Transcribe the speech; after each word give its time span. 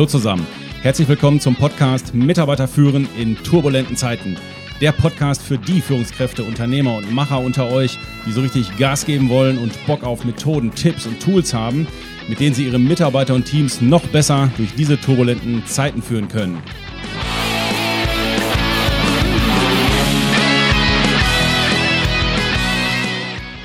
Hallo 0.00 0.08
zusammen. 0.08 0.46
Herzlich 0.80 1.08
willkommen 1.08 1.40
zum 1.40 1.56
Podcast 1.56 2.14
Mitarbeiter 2.14 2.66
führen 2.66 3.06
in 3.18 3.36
turbulenten 3.36 3.98
Zeiten. 3.98 4.38
Der 4.80 4.92
Podcast 4.92 5.42
für 5.42 5.58
die 5.58 5.82
Führungskräfte, 5.82 6.42
Unternehmer 6.42 6.96
und 6.96 7.12
Macher 7.12 7.38
unter 7.38 7.70
euch, 7.70 7.98
die 8.24 8.32
so 8.32 8.40
richtig 8.40 8.78
Gas 8.78 9.04
geben 9.04 9.28
wollen 9.28 9.58
und 9.58 9.74
Bock 9.86 10.02
auf 10.02 10.24
Methoden, 10.24 10.74
Tipps 10.74 11.04
und 11.04 11.20
Tools 11.20 11.52
haben, 11.52 11.86
mit 12.28 12.40
denen 12.40 12.54
sie 12.54 12.64
ihre 12.64 12.78
Mitarbeiter 12.78 13.34
und 13.34 13.44
Teams 13.44 13.82
noch 13.82 14.06
besser 14.06 14.50
durch 14.56 14.74
diese 14.74 14.98
turbulenten 14.98 15.66
Zeiten 15.66 16.00
führen 16.00 16.28
können. 16.28 16.62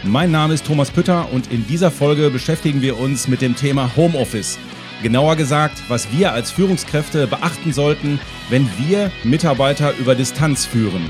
Mein 0.03 0.31
Name 0.31 0.53
ist 0.53 0.65
Thomas 0.65 0.91
Pütter 0.91 1.31
und 1.31 1.49
in 1.49 1.65
dieser 1.65 1.91
Folge 1.91 2.29
beschäftigen 2.29 2.81
wir 2.81 2.99
uns 2.99 3.29
mit 3.29 3.41
dem 3.41 3.55
Thema 3.55 3.95
Homeoffice. 3.95 4.59
Genauer 5.03 5.35
gesagt, 5.35 5.83
was 5.87 6.11
wir 6.11 6.31
als 6.31 6.51
Führungskräfte 6.51 7.27
beachten 7.27 7.73
sollten, 7.73 8.19
wenn 8.49 8.67
wir 8.77 9.11
Mitarbeiter 9.23 9.93
über 9.97 10.15
Distanz 10.15 10.65
führen. 10.65 11.09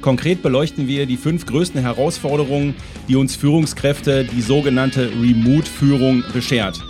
Konkret 0.00 0.42
beleuchten 0.42 0.86
wir 0.86 1.04
die 1.04 1.18
fünf 1.18 1.44
größten 1.44 1.82
Herausforderungen, 1.82 2.74
die 3.08 3.16
uns 3.16 3.36
Führungskräfte, 3.36 4.24
die 4.24 4.40
sogenannte 4.40 5.10
Remote-Führung, 5.20 6.24
beschert. 6.32 6.80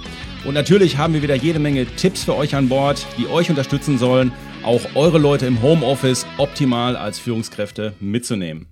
Und 0.45 0.55
natürlich 0.55 0.99
haben 0.99 1.15
wir 1.15 1.23
wieder 1.23 1.35
jede 1.35 1.59
Menge 1.59 1.85
Tipps 1.85 2.23
für 2.23 2.37
euch 2.37 2.55
an 2.55 2.69
Bord, 2.69 3.05
die 3.19 3.27
euch 3.27 3.51
unterstützen 3.51 3.99
sollen, 3.99 4.31
auch 4.65 4.81
eure 4.95 5.19
Leute 5.19 5.47
im 5.47 5.63
Homeoffice 5.63 6.27
optimal 6.39 6.97
als 6.97 7.19
Führungskräfte 7.19 7.93
mitzunehmen. 8.01 8.67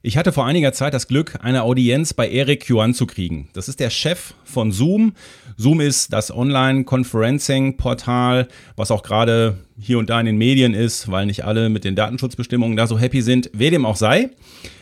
Ich 0.00 0.16
hatte 0.16 0.30
vor 0.32 0.46
einiger 0.46 0.72
Zeit 0.72 0.94
das 0.94 1.08
Glück, 1.08 1.40
eine 1.42 1.64
Audienz 1.64 2.14
bei 2.14 2.30
Eric 2.30 2.70
Yuan 2.70 2.94
zu 2.94 3.04
kriegen. 3.04 3.48
Das 3.52 3.68
ist 3.68 3.80
der 3.80 3.90
Chef 3.90 4.32
von 4.44 4.70
Zoom. 4.70 5.14
Zoom 5.56 5.80
ist 5.80 6.12
das 6.12 6.30
Online-Conferencing-Portal, 6.30 8.46
was 8.76 8.92
auch 8.92 9.02
gerade 9.02 9.58
hier 9.76 9.98
und 9.98 10.08
da 10.08 10.20
in 10.20 10.26
den 10.26 10.38
Medien 10.38 10.72
ist, 10.72 11.10
weil 11.10 11.26
nicht 11.26 11.44
alle 11.44 11.68
mit 11.68 11.82
den 11.82 11.96
Datenschutzbestimmungen 11.96 12.76
da 12.76 12.86
so 12.86 12.96
happy 12.98 13.22
sind. 13.22 13.50
Wer 13.52 13.72
dem 13.72 13.84
auch 13.84 13.96
sei. 13.96 14.30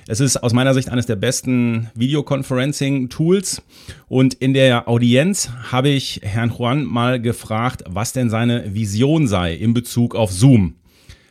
Es 0.08 0.20
ist 0.20 0.36
aus 0.36 0.52
meiner 0.52 0.72
Sicht 0.72 0.88
eines 0.88 1.06
der 1.06 1.16
besten 1.16 1.90
Videoconferencing-Tools. 1.96 3.62
Und 4.06 4.34
in 4.34 4.54
der 4.54 4.88
Audienz 4.88 5.50
habe 5.72 5.88
ich 5.88 6.20
Herrn 6.22 6.54
Juan 6.56 6.84
mal 6.84 7.20
gefragt, 7.20 7.82
was 7.88 8.12
denn 8.12 8.30
seine 8.30 8.72
Vision 8.72 9.26
sei 9.26 9.54
in 9.54 9.74
Bezug 9.74 10.14
auf 10.14 10.30
Zoom. 10.30 10.76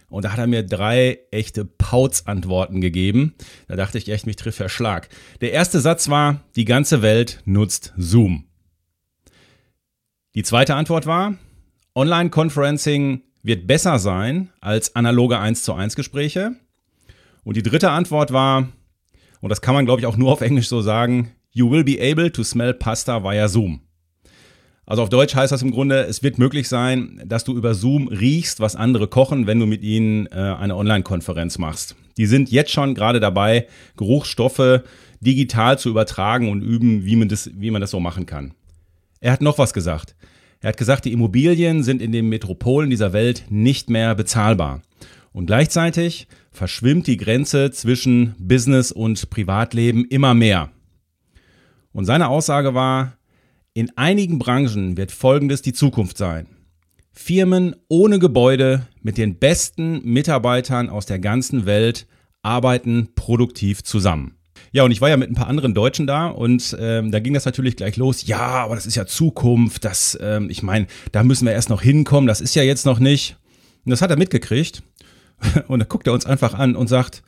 Und 0.09 0.26
da 0.26 0.34
hat 0.34 0.40
er 0.40 0.48
mir 0.48 0.64
drei 0.64 1.20
echte 1.32 1.64
Pauz-Antworten 1.64 2.82
gegeben. 2.82 3.34
Da 3.70 3.78
dachte 3.78 3.98
ich 3.98 4.09
echt, 4.09 4.28
mich 4.28 4.36
trifft 4.36 4.59
der 4.59 4.70
Schlag. 4.70 5.08
Der 5.39 5.54
erste 5.54 5.80
Satz 5.80 6.10
war, 6.10 6.42
die 6.58 6.66
ganze 6.66 7.02
Welt 7.02 7.42
nutzt 7.45 7.94
Zoom. 7.98 8.44
Die 10.36 10.44
zweite 10.44 10.76
Antwort 10.76 11.06
war, 11.06 11.36
Online-Conferencing 11.95 13.22
wird 13.42 13.67
besser 13.67 14.00
sein 14.00 14.50
als 14.60 14.98
analoge 14.98 15.39
1 15.39 15.64
zu 15.64 15.73
1 15.73 15.95
Gespräche. 15.95 16.58
Und 17.46 17.56
die 17.56 17.64
dritte 17.64 17.92
Antwort 17.92 18.34
war, 18.34 18.68
und 19.40 19.50
das 19.50 19.62
kann 19.62 19.76
man 19.76 19.86
glaube 19.86 20.02
ich 20.02 20.08
auch 20.08 20.18
nur 20.18 20.34
auf 20.34 20.42
Englisch 20.42 20.68
so 20.68 20.82
sagen, 20.82 21.32
you 21.54 21.72
will 21.72 21.86
be 21.86 21.98
able 22.02 22.30
to 22.32 22.44
smell 22.44 22.74
pasta 22.74 23.24
via 23.24 23.48
Zoom. 23.48 23.80
Also 24.88 25.02
auf 25.02 25.10
Deutsch 25.10 25.33
heißt 25.33 25.52
das 25.52 25.61
im 25.61 25.72
Grunde, 25.72 26.02
es 26.02 26.22
wird 26.22 26.38
möglich 26.38 26.67
sein, 26.67 27.22
dass 27.26 27.44
du 27.44 27.55
über 27.55 27.73
Zoom 27.73 28.08
riechst, 28.08 28.60
was 28.60 28.76
andere 28.76 29.08
kochen, 29.08 29.48
wenn 29.48 29.60
du 29.60 29.66
mit 29.66 29.82
ihnen 29.82 30.28
äh, 30.28 30.36
eine 30.36 30.76
Online-Konferenz 30.76 31.58
machst. 31.58 31.95
Die 32.17 32.28
sind 32.28 32.52
jetzt 32.52 32.72
schon 32.72 32.94
gerade 32.94 33.20
dabei, 33.20 33.67
Geruchsstoffe 33.98 34.82
digital 35.22 35.80
zu 35.80 35.89
übertragen 35.89 36.50
und 36.50 36.61
üben, 36.61 37.05
wie 37.05 37.16
man, 37.16 37.30
das, 37.30 37.50
wie 37.55 37.72
man 37.72 37.82
das 37.82 37.92
so 37.92 38.00
machen 38.00 38.26
kann. 38.26 38.54
Er 39.22 39.32
hat 39.32 39.42
noch 39.42 39.58
was 39.58 39.73
gesagt. 39.73 40.16
Er 40.61 40.70
hat 40.70 40.78
gesagt, 40.78 41.05
die 41.05 41.14
Immobilien 41.14 41.84
sind 41.84 42.02
in 42.02 42.11
den 42.11 42.30
Metropolen 42.30 42.89
dieser 42.89 43.14
Welt 43.14 43.45
nicht 43.50 43.89
mehr 43.89 44.14
bezahlbar. 44.14 44.82
Und 45.36 45.48
gleichzeitig 45.48 46.30
verschwimmt 46.50 47.08
die 47.08 47.18
Grenze 47.18 47.70
zwischen 47.70 48.36
Business 48.40 48.94
und 48.94 49.30
Privatleben 49.30 50.06
immer 50.06 50.34
mehr. 50.34 50.70
Und 51.92 52.06
seine 52.06 52.30
Aussage 52.30 52.73
war, 52.73 53.18
in 53.73 53.92
einigen 53.98 54.40
Branchen 54.40 54.96
wird 54.96 55.12
Folgendes 55.12 55.62
die 55.62 55.73
Zukunft 55.73 56.18
sein. 56.18 56.48
Firmen 57.12 57.76
ohne 57.90 58.18
Gebäude 58.18 58.88
mit 59.02 59.18
den 59.18 59.38
besten 59.38 60.02
Mitarbeitern 60.06 60.90
aus 60.90 61.06
der 61.06 61.20
ganzen 61.20 61.66
Welt 61.66 62.08
arbeiten 62.42 63.10
produktiv 63.16 63.84
zusammen. 63.84 64.38
Ja, 64.72 64.84
und 64.84 64.92
ich 64.92 65.02
war 65.02 65.10
ja 65.10 65.17
mit 65.17 65.30
ein 65.30 65.36
paar 65.36 65.50
anderen 65.50 65.73
Deutschen 65.73 66.08
da 66.08 66.28
und 66.28 66.78
ähm, 66.80 67.12
da 67.12 67.20
ging 67.20 67.34
das 67.34 67.44
natürlich 67.44 67.76
gleich 67.76 67.98
los. 67.98 68.26
Ja, 68.26 68.40
aber 68.40 68.76
das 68.76 68.86
ist 68.86 68.96
ja 68.96 69.06
Zukunft. 69.06 69.84
Das, 69.84 70.17
ähm, 70.22 70.50
ich 70.50 70.64
meine, 70.64 70.88
da 71.12 71.23
müssen 71.23 71.46
wir 71.46 71.52
erst 71.52 71.70
noch 71.70 71.82
hinkommen. 71.82 72.26
Das 72.26 72.40
ist 72.40 72.56
ja 72.56 72.64
jetzt 72.64 72.86
noch 72.86 73.00
nicht. 73.00 73.36
Und 73.86 73.92
das 73.92 74.02
hat 74.02 74.10
er 74.10 74.17
mitgekriegt. 74.17 74.82
Und 75.68 75.80
da 75.80 75.86
guckt 75.86 76.08
er 76.08 76.14
uns 76.14 76.26
einfach 76.26 76.54
an 76.54 76.76
und 76.76 76.88
sagt, 76.88 77.23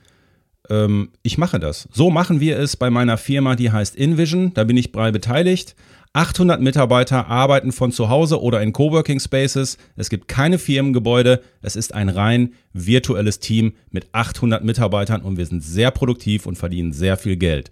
ähm, 0.69 1.09
ich 1.23 1.38
mache 1.38 1.59
das. 1.59 1.88
So 1.91 2.09
machen 2.09 2.40
wir 2.40 2.57
es 2.57 2.75
bei 2.75 2.90
meiner 2.90 3.18
Firma, 3.18 3.56
die 3.56 3.72
heißt 3.72 3.95
InVision. 3.95 4.53
Da 4.53 4.63
bin 4.63 4.78
ich 4.78 4.91
bei 4.91 5.12
beteiligt. 5.12 5.75
800 6.13 6.62
Mitarbeiter 6.62 7.28
arbeiten 7.28 7.72
von 7.72 7.91
zu 7.91 8.09
Hause 8.09 8.41
oder 8.41 8.62
in 8.62 8.73
Coworking 8.73 9.19
Spaces. 9.19 9.78
Es 9.95 10.09
gibt 10.09 10.28
keine 10.28 10.57
Firmengebäude. 10.57 11.44
Es 11.62 11.75
ist 11.75 11.94
ein 11.94 12.09
rein 12.09 12.53
virtuelles 12.73 13.40
Team 13.40 13.73
mit 13.91 14.07
800 14.13 14.63
Mitarbeitern 14.63 15.22
und 15.22 15.38
wir 15.38 15.45
sind 15.45 15.63
sehr 15.63 15.91
produktiv 15.91 16.45
und 16.45 16.57
verdienen 16.57 16.91
sehr 16.91 17.18
viel 17.18 17.35
Geld. 17.35 17.72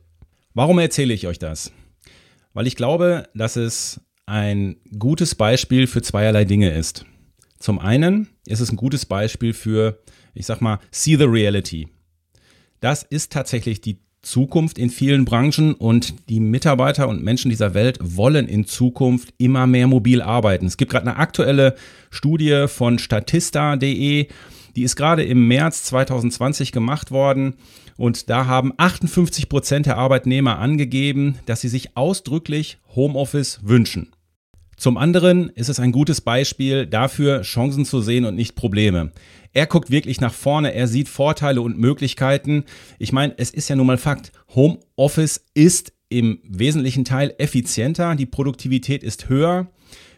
Warum 0.54 0.80
erzähle 0.80 1.14
ich 1.14 1.28
euch 1.28 1.40
das? 1.40 1.72
Weil 2.54 2.68
ich 2.68 2.76
glaube, 2.76 3.28
dass 3.34 3.56
es 3.56 4.00
ein 4.26 4.78
gutes 4.98 5.36
Beispiel 5.36 5.88
für 5.88 6.02
zweierlei 6.02 6.46
Dinge 6.46 6.72
ist. 6.72 7.06
Zum 7.60 7.80
einen 7.80 8.30
ist 8.46 8.60
es 8.60 8.72
ein 8.72 8.76
gutes 8.76 9.06
Beispiel 9.06 9.54
für, 9.54 10.00
ich 10.36 10.46
sag 10.46 10.62
mal, 10.62 10.80
see 10.92 11.16
the 11.16 11.24
reality. 11.24 11.88
Das 12.82 13.04
ist 13.04 13.32
tatsächlich 13.32 13.82
die 13.82 14.00
Zukunft 14.22 14.78
in 14.78 14.90
vielen 14.90 15.24
Branchen 15.24 15.74
und 15.74 16.30
die 16.30 16.40
Mitarbeiter 16.40 17.08
und 17.08 17.24
Menschen 17.24 17.50
dieser 17.50 17.74
Welt 17.74 18.00
wollen 18.02 18.48
in 18.48 18.66
Zukunft 18.66 19.34
immer 19.38 19.68
mehr 19.68 19.88
mobil 19.88 20.22
arbeiten. 20.22 20.66
Es 20.66 20.78
gibt 20.78 20.92
gerade 20.92 21.08
eine 21.08 21.18
aktuelle 21.18 21.76
Studie 22.10 22.66
von 22.68 23.00
statista.de, 23.00 24.28
die 24.76 24.84
ist 24.84 24.96
gerade 24.96 25.24
im 25.24 25.48
März 25.48 25.84
2020 25.86 26.72
gemacht 26.72 27.12
worden 27.12 27.56
und 27.98 28.30
da 28.30 28.48
haben 28.48 28.74
58 28.76 29.48
Prozent 29.48 29.86
der 29.86 29.98
Arbeitnehmer 29.98 30.60
angegeben, 30.60 31.40
dass 31.46 31.62
sie 31.62 31.70
sich 31.70 31.96
ausdrücklich 31.96 32.80
Homeoffice 32.96 33.60
wünschen. 33.64 34.12
Zum 34.76 34.98
anderen 34.98 35.50
ist 35.50 35.70
es 35.70 35.80
ein 35.80 35.94
gutes 35.94 36.20
Beispiel 36.20 36.86
dafür, 36.86 37.44
Chancen 37.44 37.86
zu 37.86 38.02
sehen 38.02 38.26
und 38.26 38.36
nicht 38.36 38.56
Probleme. 38.56 39.12
Er 39.56 39.68
guckt 39.68 39.90
wirklich 39.90 40.20
nach 40.20 40.34
vorne, 40.34 40.74
er 40.74 40.86
sieht 40.86 41.08
Vorteile 41.08 41.62
und 41.62 41.80
Möglichkeiten. 41.80 42.66
Ich 43.00 43.14
meine, 43.14 43.36
es 43.38 43.52
ist 43.52 43.70
ja 43.70 43.78
nun 43.78 43.88
mal 43.88 43.98
Fakt, 43.98 44.34
Homeoffice 44.54 45.46
ist 45.54 45.94
im 46.10 46.40
wesentlichen 46.44 47.06
Teil 47.06 47.34
effizienter, 47.38 48.16
die 48.16 48.26
Produktivität 48.26 49.02
ist 49.02 49.30
höher. 49.30 49.68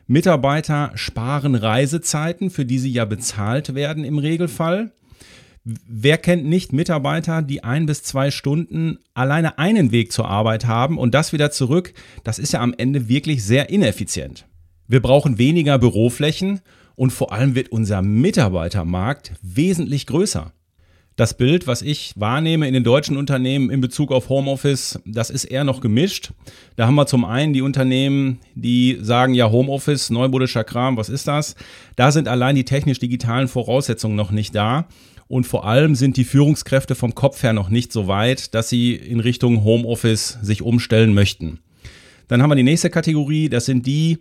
Mitarbeiter 0.07 0.91
sparen 0.95 1.53
Reisezeiten, 1.53 2.49
für 2.49 2.65
die 2.65 2.79
sie 2.79 2.91
ja 2.91 3.05
bezahlt 3.05 3.75
werden 3.75 4.03
im 4.05 4.17
Regelfall. 4.17 4.91
Wer 5.63 6.17
kennt 6.17 6.45
nicht 6.45 6.73
Mitarbeiter, 6.73 7.43
die 7.43 7.63
ein 7.63 7.85
bis 7.85 8.01
zwei 8.01 8.31
Stunden 8.31 8.97
alleine 9.13 9.59
einen 9.59 9.91
Weg 9.91 10.11
zur 10.11 10.27
Arbeit 10.27 10.65
haben 10.65 10.97
und 10.97 11.13
das 11.13 11.31
wieder 11.31 11.51
zurück? 11.51 11.93
Das 12.23 12.39
ist 12.39 12.53
ja 12.53 12.61
am 12.61 12.73
Ende 12.75 13.07
wirklich 13.07 13.43
sehr 13.43 13.69
ineffizient. 13.69 14.47
Wir 14.87 15.01
brauchen 15.01 15.37
weniger 15.37 15.77
Büroflächen 15.77 16.61
und 16.97 17.11
vor 17.11 17.31
allem 17.31 17.55
wird 17.55 17.69
unser 17.69 18.01
Mitarbeitermarkt 18.01 19.31
wesentlich 19.41 20.07
größer. 20.07 20.51
Das 21.15 21.35
Bild, 21.35 21.65
was 21.65 21.81
ich 21.81 22.13
wahrnehme 22.15 22.67
in 22.67 22.73
den 22.73 22.83
deutschen 22.83 23.17
Unternehmen 23.17 23.69
in 23.69 23.81
Bezug 23.81 24.11
auf 24.11 24.29
Homeoffice, 24.29 24.99
das 25.05 25.29
ist 25.29 25.45
eher 25.45 25.63
noch 25.63 25.79
gemischt. 25.79 26.31
Da 26.75 26.85
haben 26.85 26.95
wir 26.95 27.07
zum 27.07 27.23
einen 27.23 27.53
die 27.53 27.61
Unternehmen, 27.61 28.39
die 28.55 28.97
sagen, 29.01 29.33
ja, 29.33 29.49
Homeoffice, 29.49 30.09
neumodischer 30.09 30.63
Kram, 30.63 30.97
was 30.97 31.09
ist 31.09 31.27
das? 31.27 31.55
Da 31.95 32.11
sind 32.11 32.27
allein 32.27 32.55
die 32.55 32.65
technisch-digitalen 32.65 33.47
Voraussetzungen 33.47 34.15
noch 34.15 34.31
nicht 34.31 34.53
da. 34.53 34.87
Und 35.27 35.45
vor 35.45 35.65
allem 35.65 35.95
sind 35.95 36.17
die 36.17 36.23
Führungskräfte 36.23 36.93
vom 36.93 37.15
Kopf 37.15 37.41
her 37.43 37.53
noch 37.53 37.69
nicht 37.69 37.91
so 37.91 38.07
weit, 38.07 38.53
dass 38.53 38.69
sie 38.69 38.93
in 38.95 39.19
Richtung 39.19 39.63
Homeoffice 39.63 40.37
sich 40.41 40.61
umstellen 40.61 41.13
möchten. 41.13 41.59
Dann 42.27 42.41
haben 42.41 42.51
wir 42.51 42.55
die 42.55 42.63
nächste 42.63 42.89
Kategorie, 42.89 43.49
das 43.49 43.65
sind 43.65 43.85
die, 43.85 44.19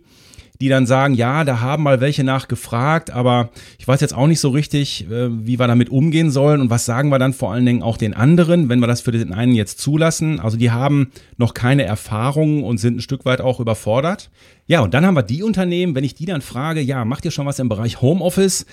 die 0.61 0.69
dann 0.69 0.85
sagen, 0.85 1.13
ja, 1.13 1.43
da 1.43 1.59
haben 1.59 1.83
mal 1.83 2.01
welche 2.01 2.23
nachgefragt, 2.23 3.11
aber 3.11 3.49
ich 3.77 3.87
weiß 3.87 4.01
jetzt 4.01 4.15
auch 4.15 4.27
nicht 4.27 4.39
so 4.39 4.49
richtig, 4.49 5.09
äh, 5.09 5.29
wie 5.45 5.59
wir 5.59 5.67
damit 5.67 5.89
umgehen 5.89 6.31
sollen 6.31 6.61
und 6.61 6.69
was 6.69 6.85
sagen 6.85 7.09
wir 7.09 7.19
dann 7.19 7.33
vor 7.33 7.53
allen 7.53 7.65
Dingen 7.65 7.83
auch 7.83 7.97
den 7.97 8.13
anderen, 8.13 8.69
wenn 8.69 8.79
wir 8.79 8.87
das 8.87 9.01
für 9.01 9.11
den 9.11 9.33
einen 9.33 9.53
jetzt 9.53 9.79
zulassen. 9.79 10.39
Also 10.39 10.57
die 10.57 10.71
haben 10.71 11.11
noch 11.37 11.53
keine 11.53 11.83
Erfahrung 11.83 12.63
und 12.63 12.77
sind 12.77 12.97
ein 12.97 13.01
Stück 13.01 13.25
weit 13.25 13.41
auch 13.41 13.59
überfordert. 13.59 14.29
Ja, 14.69 14.81
und 14.81 14.93
dann 14.93 15.05
haben 15.05 15.15
wir 15.15 15.23
die 15.23 15.43
Unternehmen, 15.43 15.95
wenn 15.95 16.03
ich 16.03 16.13
die 16.13 16.25
dann 16.25 16.41
frage, 16.41 16.81
ja, 16.81 17.05
macht 17.05 17.23
ihr 17.23 17.31
schon 17.31 17.45
was 17.45 17.57
im 17.57 17.69
Bereich 17.69 18.01
Homeoffice? 18.01 18.65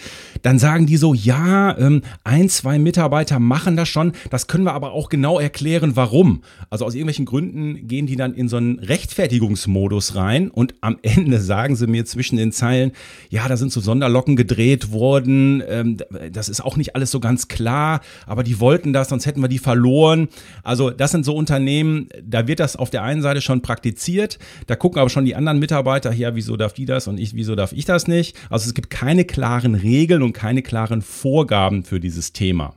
Dann 0.43 0.59
sagen 0.59 0.87
die 0.87 0.97
so, 0.97 1.15
ja, 1.15 1.79
ähm, 1.79 2.03
ein, 2.25 2.49
zwei 2.49 2.81
Mitarbeiter 2.81 3.39
machen 3.39 3.77
das 3.77 3.89
schon. 3.89 4.11
Das 4.31 4.49
können 4.49 4.65
wir 4.65 4.73
aber 4.73 4.91
auch 4.91 5.09
genau 5.09 5.39
erklären, 5.39 5.95
warum. 5.95 6.43
Also 6.69 6.85
aus 6.85 6.95
irgendwelchen 6.95 7.27
Gründen 7.27 7.87
gehen 7.87 8.07
die 8.07 8.17
dann 8.17 8.35
in 8.35 8.49
so 8.49 8.57
einen 8.57 8.81
Rechtfertigungsmodus 8.81 10.17
rein 10.17 10.51
und 10.51 10.75
am 10.81 10.99
Ende 11.03 11.41
sagen 11.41 11.77
sie 11.77 11.87
mir 11.87 12.05
zwischen 12.05 12.39
den 12.39 12.51
Zeilen, 12.51 12.91
ja, 13.31 13.47
da 13.47 13.57
sind 13.57 13.71
so 13.71 13.81
Sonderlocken 13.81 14.35
gedreht 14.35 14.91
worden. 14.91 15.63
Ähm, 15.69 15.99
das 16.33 16.49
ist 16.49 16.61
auch 16.61 16.77
nicht 16.77 16.97
alles 16.97 17.13
so 17.13 17.21
ganz 17.21 17.47
klar, 17.47 18.01
aber 18.27 18.43
die 18.43 18.59
wollten 18.59 18.93
das, 18.93 19.11
sonst 19.11 19.27
hätten 19.27 19.43
wir 19.43 19.49
die 19.49 19.59
verloren. 19.61 20.27
Also 20.65 20.91
das 20.91 21.13
sind 21.13 21.25
so 21.25 21.37
Unternehmen, 21.37 22.09
da 22.21 22.49
wird 22.49 22.59
das 22.59 22.75
auf 22.75 22.91
der 22.91 23.05
einen 23.05 23.23
Seite 23.23 23.41
schon 23.41 23.63
praktiziert, 23.63 24.41
da 24.67 24.75
gucken 24.75 24.99
aber 24.99 25.09
schon 25.09 25.25
die 25.25 25.37
anderen 25.37 25.61
Mitarbeiter 25.61 25.84
Mitarbeiter, 25.85 26.15
ja, 26.15 26.35
wieso 26.35 26.57
darf 26.57 26.73
die 26.73 26.87
das 26.87 27.09
und 27.09 27.21
ich, 27.21 27.35
wieso 27.35 27.55
darf 27.55 27.73
ich 27.73 27.85
das 27.85 28.09
nicht? 28.09 28.37
Also 28.49 28.67
es 28.67 28.73
gibt 28.73 28.89
keine 28.89 29.27
klaren 29.27 29.75
Regeln 29.75 30.23
und 30.23 30.33
keine 30.33 30.63
klaren 30.63 31.03
Vorgaben 31.03 31.85
für 31.85 32.01
dieses 32.01 32.33
Thema. 32.33 32.75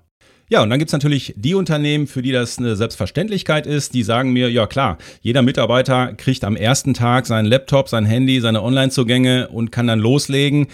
Ja, 0.50 0.62
und 0.62 0.70
dann 0.70 0.80
gibt's 0.80 0.92
natürlich 0.92 1.34
die 1.38 1.56
Unternehmen, 1.56 2.08
für 2.08 2.22
die 2.22 2.34
das 2.34 2.58
eine 2.58 2.76
Selbstverständlichkeit 2.76 3.66
ist, 3.66 3.94
die 3.94 4.04
sagen 4.04 4.34
mir, 4.34 4.50
ja 4.52 4.68
klar, 4.68 4.98
jeder 5.22 5.42
Mitarbeiter 5.42 6.14
kriegt 6.16 6.44
am 6.44 6.58
ersten 6.58 6.94
Tag 6.94 7.28
seinen 7.28 7.46
Laptop, 7.46 7.88
sein 7.88 8.06
Handy, 8.06 8.42
seine 8.42 8.62
Online-Zugänge 8.62 9.48
und 9.48 9.72
kann 9.72 9.88
dann 9.88 10.00
loslegen. 10.00 10.68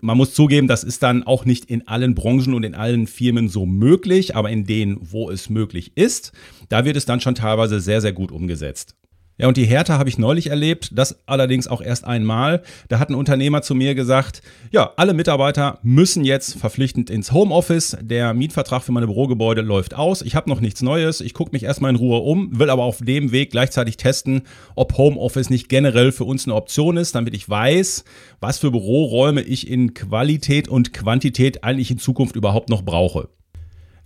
Man 0.00 0.16
muss 0.16 0.32
zugeben, 0.32 0.68
das 0.68 0.84
ist 0.84 1.02
dann 1.02 1.22
auch 1.22 1.44
nicht 1.44 1.66
in 1.66 1.86
allen 1.86 2.14
Branchen 2.14 2.54
und 2.54 2.64
in 2.64 2.74
allen 2.74 3.06
Firmen 3.06 3.48
so 3.48 3.66
möglich, 3.66 4.34
aber 4.36 4.48
in 4.48 4.64
denen, 4.64 4.98
wo 5.00 5.30
es 5.30 5.50
möglich 5.50 5.92
ist, 5.96 6.32
da 6.70 6.86
wird 6.86 6.96
es 6.96 7.04
dann 7.04 7.20
schon 7.20 7.34
teilweise 7.34 7.80
sehr, 7.80 8.00
sehr 8.00 8.12
gut 8.12 8.32
umgesetzt. 8.32 8.94
Ja, 9.40 9.46
und 9.46 9.56
die 9.56 9.66
Härte 9.66 9.96
habe 9.96 10.08
ich 10.08 10.18
neulich 10.18 10.50
erlebt, 10.50 10.90
das 10.92 11.20
allerdings 11.26 11.68
auch 11.68 11.80
erst 11.80 12.04
einmal. 12.04 12.62
Da 12.88 12.98
hat 12.98 13.08
ein 13.08 13.14
Unternehmer 13.14 13.62
zu 13.62 13.76
mir 13.76 13.94
gesagt, 13.94 14.42
ja, 14.72 14.92
alle 14.96 15.14
Mitarbeiter 15.14 15.78
müssen 15.84 16.24
jetzt 16.24 16.58
verpflichtend 16.58 17.08
ins 17.08 17.30
Homeoffice. 17.30 17.96
Der 18.00 18.34
Mietvertrag 18.34 18.82
für 18.82 18.90
meine 18.90 19.06
Bürogebäude 19.06 19.60
läuft 19.60 19.94
aus. 19.94 20.22
Ich 20.22 20.34
habe 20.34 20.50
noch 20.50 20.60
nichts 20.60 20.82
Neues. 20.82 21.20
Ich 21.20 21.34
gucke 21.34 21.52
mich 21.52 21.62
erstmal 21.62 21.90
in 21.90 21.96
Ruhe 21.96 22.18
um, 22.18 22.58
will 22.58 22.68
aber 22.68 22.82
auf 22.82 22.98
dem 22.98 23.30
Weg 23.30 23.52
gleichzeitig 23.52 23.96
testen, 23.96 24.42
ob 24.74 24.98
Homeoffice 24.98 25.50
nicht 25.50 25.68
generell 25.68 26.10
für 26.10 26.24
uns 26.24 26.44
eine 26.46 26.56
Option 26.56 26.96
ist, 26.96 27.14
damit 27.14 27.32
ich 27.32 27.48
weiß, 27.48 28.02
was 28.40 28.58
für 28.58 28.72
Büroräume 28.72 29.42
ich 29.42 29.70
in 29.70 29.94
Qualität 29.94 30.66
und 30.66 30.92
Quantität 30.92 31.62
eigentlich 31.62 31.92
in 31.92 31.98
Zukunft 31.98 32.34
überhaupt 32.34 32.70
noch 32.70 32.82
brauche. 32.82 33.28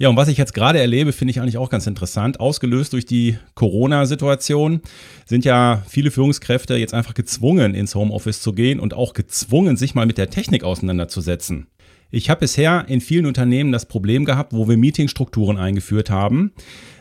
Ja, 0.02 0.08
und 0.08 0.16
was 0.16 0.26
ich 0.26 0.36
jetzt 0.36 0.52
gerade 0.52 0.80
erlebe, 0.80 1.12
finde 1.12 1.30
ich 1.30 1.40
eigentlich 1.40 1.58
auch 1.58 1.70
ganz 1.70 1.86
interessant. 1.86 2.40
Ausgelöst 2.40 2.92
durch 2.92 3.06
die 3.06 3.36
Corona-Situation 3.54 4.80
sind 5.26 5.44
ja 5.44 5.84
viele 5.88 6.10
Führungskräfte 6.10 6.74
jetzt 6.74 6.92
einfach 6.92 7.14
gezwungen, 7.14 7.76
ins 7.76 7.94
Homeoffice 7.94 8.42
zu 8.42 8.52
gehen 8.52 8.80
und 8.80 8.94
auch 8.94 9.14
gezwungen, 9.14 9.76
sich 9.76 9.94
mal 9.94 10.04
mit 10.04 10.18
der 10.18 10.28
Technik 10.28 10.64
auseinanderzusetzen. 10.64 11.68
Ich 12.10 12.30
habe 12.30 12.40
bisher 12.40 12.86
in 12.88 13.00
vielen 13.00 13.26
Unternehmen 13.26 13.70
das 13.70 13.86
Problem 13.86 14.24
gehabt, 14.24 14.52
wo 14.52 14.68
wir 14.68 14.76
Meetingstrukturen 14.76 15.56
eingeführt 15.56 16.10
haben, 16.10 16.52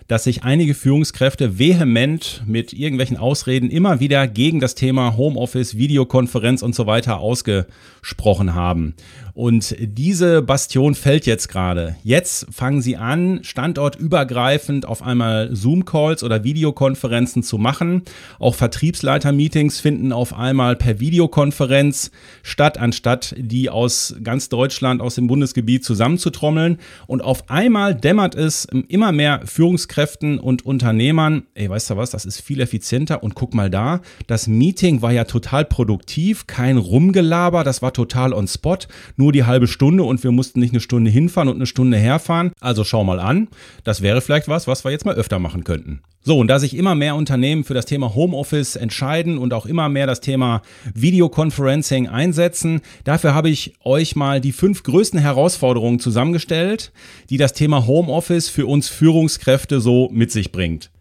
dass 0.07 0.25
sich 0.25 0.44
einige 0.44 0.74
Führungskräfte 0.74 1.57
vehement 1.57 2.44
mit 2.45 2.71
irgendwelchen 2.71 3.18
Ausreden 3.18 3.71
immer 3.71 4.00
wieder 4.00 4.27
gegen 4.27 4.59
das 4.59 4.75
Thema 4.75 5.18
Homeoffice, 5.18 5.75
Videokonferenz 5.75 6.62
und 6.62 6.75
so 6.75 6.86
weiter 6.86 7.19
ausgesprochen 7.19 8.54
haben. 8.54 8.94
Und 9.33 9.75
diese 9.80 10.42
Bastion 10.42 10.95
fällt 10.95 11.25
jetzt 11.25 11.50
gerade. 11.50 11.95
Jetzt 12.04 12.48
fangen 12.51 12.81
sie 12.81 12.98
an, 12.98 13.39
standortübergreifend 13.44 14.86
auf 14.86 15.01
einmal 15.01 15.50
Zoom-Calls 15.56 16.24
oder 16.24 16.44
Videokonferenzen 16.44 17.44
zu 17.44 17.57
machen. 17.57 18.04
Auch 18.39 18.56
Vertriebsleiter-Meetings 18.56 19.80
finden 19.80 20.13
auf 20.13 20.33
einmal 20.33 20.75
per 20.75 21.00
Videokonferenz 21.00 22.12
statt, 22.44 22.78
anstatt 22.78 23.36
die 23.38 23.69
aus 23.69 24.16
ganz 24.24 24.50
Deutschland, 24.50 25.01
aus 25.01 25.16
dem 25.16 25.28
Bundesgebiet 25.28 25.83
zusammenzutrommeln. 25.83 26.78
Und 27.07 27.22
auf 27.22 27.50
einmal 27.50 27.95
dämmert 27.95 28.36
es 28.36 28.68
immer 28.88 29.12
mehr 29.12 29.42
Führungskräfte, 29.45 29.81
Führungskräften 29.92 30.39
und 30.39 30.66
Unternehmern, 30.66 31.44
ey, 31.54 31.69
weißt 31.69 31.92
du 31.92 31.98
was, 31.98 32.10
das 32.10 32.25
ist 32.25 32.42
viel 32.42 32.62
effizienter. 32.62 33.24
Und 33.24 33.36
guck 33.36 33.54
mal 33.54 33.69
da, 33.69 34.01
das 34.28 34.48
Meeting 34.48 35.01
war 35.01 35.12
ja 35.12 35.24
total 35.24 35.66
produktiv, 35.66 36.48
kein 36.48 36.78
Rumgelaber, 36.78 37.63
das 37.63 37.81
war 37.81 37.94
total 37.94 38.33
on 38.33 38.48
spot, 38.48 38.80
nur 39.21 39.31
die 39.31 39.44
halbe 39.44 39.68
Stunde 39.68 40.03
und 40.03 40.23
wir 40.23 40.31
mussten 40.31 40.59
nicht 40.59 40.73
eine 40.73 40.79
Stunde 40.79 41.12
hinfahren 41.12 41.47
und 41.47 41.57
eine 41.57 41.68
Stunde 41.68 41.97
herfahren. 41.97 42.51
Also 42.59 42.83
schau 42.83 43.03
mal 43.03 43.19
an, 43.19 43.50
das 43.83 44.01
wäre 44.01 44.19
vielleicht 44.19 44.47
was, 44.47 44.65
was 44.65 44.83
wir 44.83 44.89
jetzt 44.89 45.06
mal 45.06 45.13
öfter 45.13 45.38
machen 45.38 45.63
könnten. 45.63 46.01
So, 46.23 46.39
und 46.39 46.47
da 46.47 46.57
sich 46.57 46.75
immer 46.75 46.95
mehr 46.95 47.15
Unternehmen 47.15 47.63
für 47.63 47.75
das 47.75 47.85
Thema 47.85 48.15
Homeoffice 48.15 48.75
entscheiden 48.75 49.38
und 49.38 49.53
auch 49.53 49.68
immer 49.68 49.89
mehr 49.89 50.07
das 50.07 50.21
Thema 50.21 50.63
Videoconferencing 50.95 52.07
einsetzen, 52.07 52.81
dafür 53.03 53.35
habe 53.35 53.50
ich 53.50 53.75
euch 53.83 54.15
mal 54.15 54.41
die 54.41 54.53
fünf 54.53 54.81
größten 54.81 55.19
Herausforderungen 55.19 56.00
zusammengestellt, 56.00 56.91
die 57.29 57.38
das 57.38 57.53
Thema 57.53 57.85
Homeoffice 57.85 58.50
für 58.50 58.65
uns 58.65 58.89
Führungskräfte 58.89 59.81
so 59.81 60.09
mit 60.12 60.31
sich 60.31 60.51
bringt. 60.51 60.91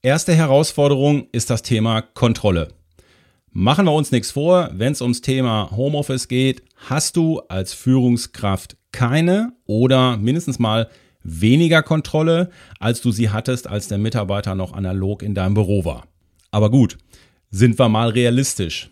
Erste 0.00 0.34
Herausforderung 0.34 1.26
ist 1.32 1.50
das 1.50 1.62
Thema 1.62 2.00
Kontrolle. 2.00 2.77
Machen 3.50 3.86
wir 3.86 3.92
uns 3.92 4.12
nichts 4.12 4.30
vor, 4.30 4.70
wenn 4.74 4.92
es 4.92 5.00
ums 5.00 5.22
Thema 5.22 5.70
Homeoffice 5.74 6.28
geht, 6.28 6.62
hast 6.76 7.16
du 7.16 7.40
als 7.48 7.72
Führungskraft 7.72 8.76
keine 8.92 9.52
oder 9.64 10.18
mindestens 10.18 10.58
mal 10.58 10.88
weniger 11.22 11.82
Kontrolle, 11.82 12.50
als 12.78 13.00
du 13.00 13.10
sie 13.10 13.30
hattest, 13.30 13.66
als 13.66 13.88
der 13.88 13.98
Mitarbeiter 13.98 14.54
noch 14.54 14.74
analog 14.74 15.22
in 15.22 15.34
deinem 15.34 15.54
Büro 15.54 15.84
war. 15.84 16.06
Aber 16.50 16.70
gut, 16.70 16.98
sind 17.50 17.78
wir 17.78 17.88
mal 17.88 18.10
realistisch. 18.10 18.90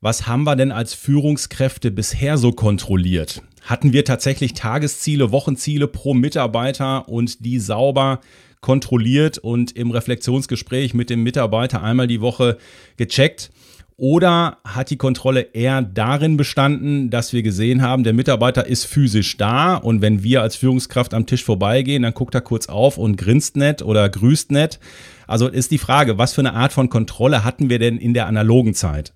Was 0.00 0.26
haben 0.26 0.44
wir 0.44 0.56
denn 0.56 0.72
als 0.72 0.94
Führungskräfte 0.94 1.90
bisher 1.90 2.38
so 2.38 2.52
kontrolliert? 2.52 3.42
Hatten 3.62 3.92
wir 3.92 4.04
tatsächlich 4.04 4.54
Tagesziele, 4.54 5.32
Wochenziele 5.32 5.88
pro 5.88 6.14
Mitarbeiter 6.14 7.08
und 7.08 7.44
die 7.44 7.58
sauber 7.58 8.20
kontrolliert 8.60 9.38
und 9.38 9.72
im 9.72 9.90
Reflexionsgespräch 9.90 10.94
mit 10.94 11.10
dem 11.10 11.22
Mitarbeiter 11.22 11.82
einmal 11.82 12.06
die 12.06 12.20
Woche 12.20 12.56
gecheckt? 12.96 13.50
Oder 14.00 14.56
hat 14.64 14.88
die 14.88 14.96
Kontrolle 14.96 15.48
eher 15.52 15.82
darin 15.82 16.38
bestanden, 16.38 17.10
dass 17.10 17.34
wir 17.34 17.42
gesehen 17.42 17.82
haben, 17.82 18.02
der 18.02 18.14
Mitarbeiter 18.14 18.66
ist 18.66 18.86
physisch 18.86 19.36
da 19.36 19.74
und 19.74 20.00
wenn 20.00 20.22
wir 20.22 20.40
als 20.40 20.56
Führungskraft 20.56 21.12
am 21.12 21.26
Tisch 21.26 21.44
vorbeigehen, 21.44 22.04
dann 22.04 22.14
guckt 22.14 22.34
er 22.34 22.40
kurz 22.40 22.70
auf 22.70 22.96
und 22.96 23.16
grinst 23.16 23.58
nett 23.58 23.82
oder 23.82 24.08
grüßt 24.08 24.52
nett. 24.52 24.80
Also 25.26 25.48
ist 25.48 25.70
die 25.70 25.76
Frage, 25.76 26.16
was 26.16 26.32
für 26.32 26.40
eine 26.40 26.54
Art 26.54 26.72
von 26.72 26.88
Kontrolle 26.88 27.44
hatten 27.44 27.68
wir 27.68 27.78
denn 27.78 27.98
in 27.98 28.14
der 28.14 28.26
analogen 28.26 28.72
Zeit? 28.72 29.12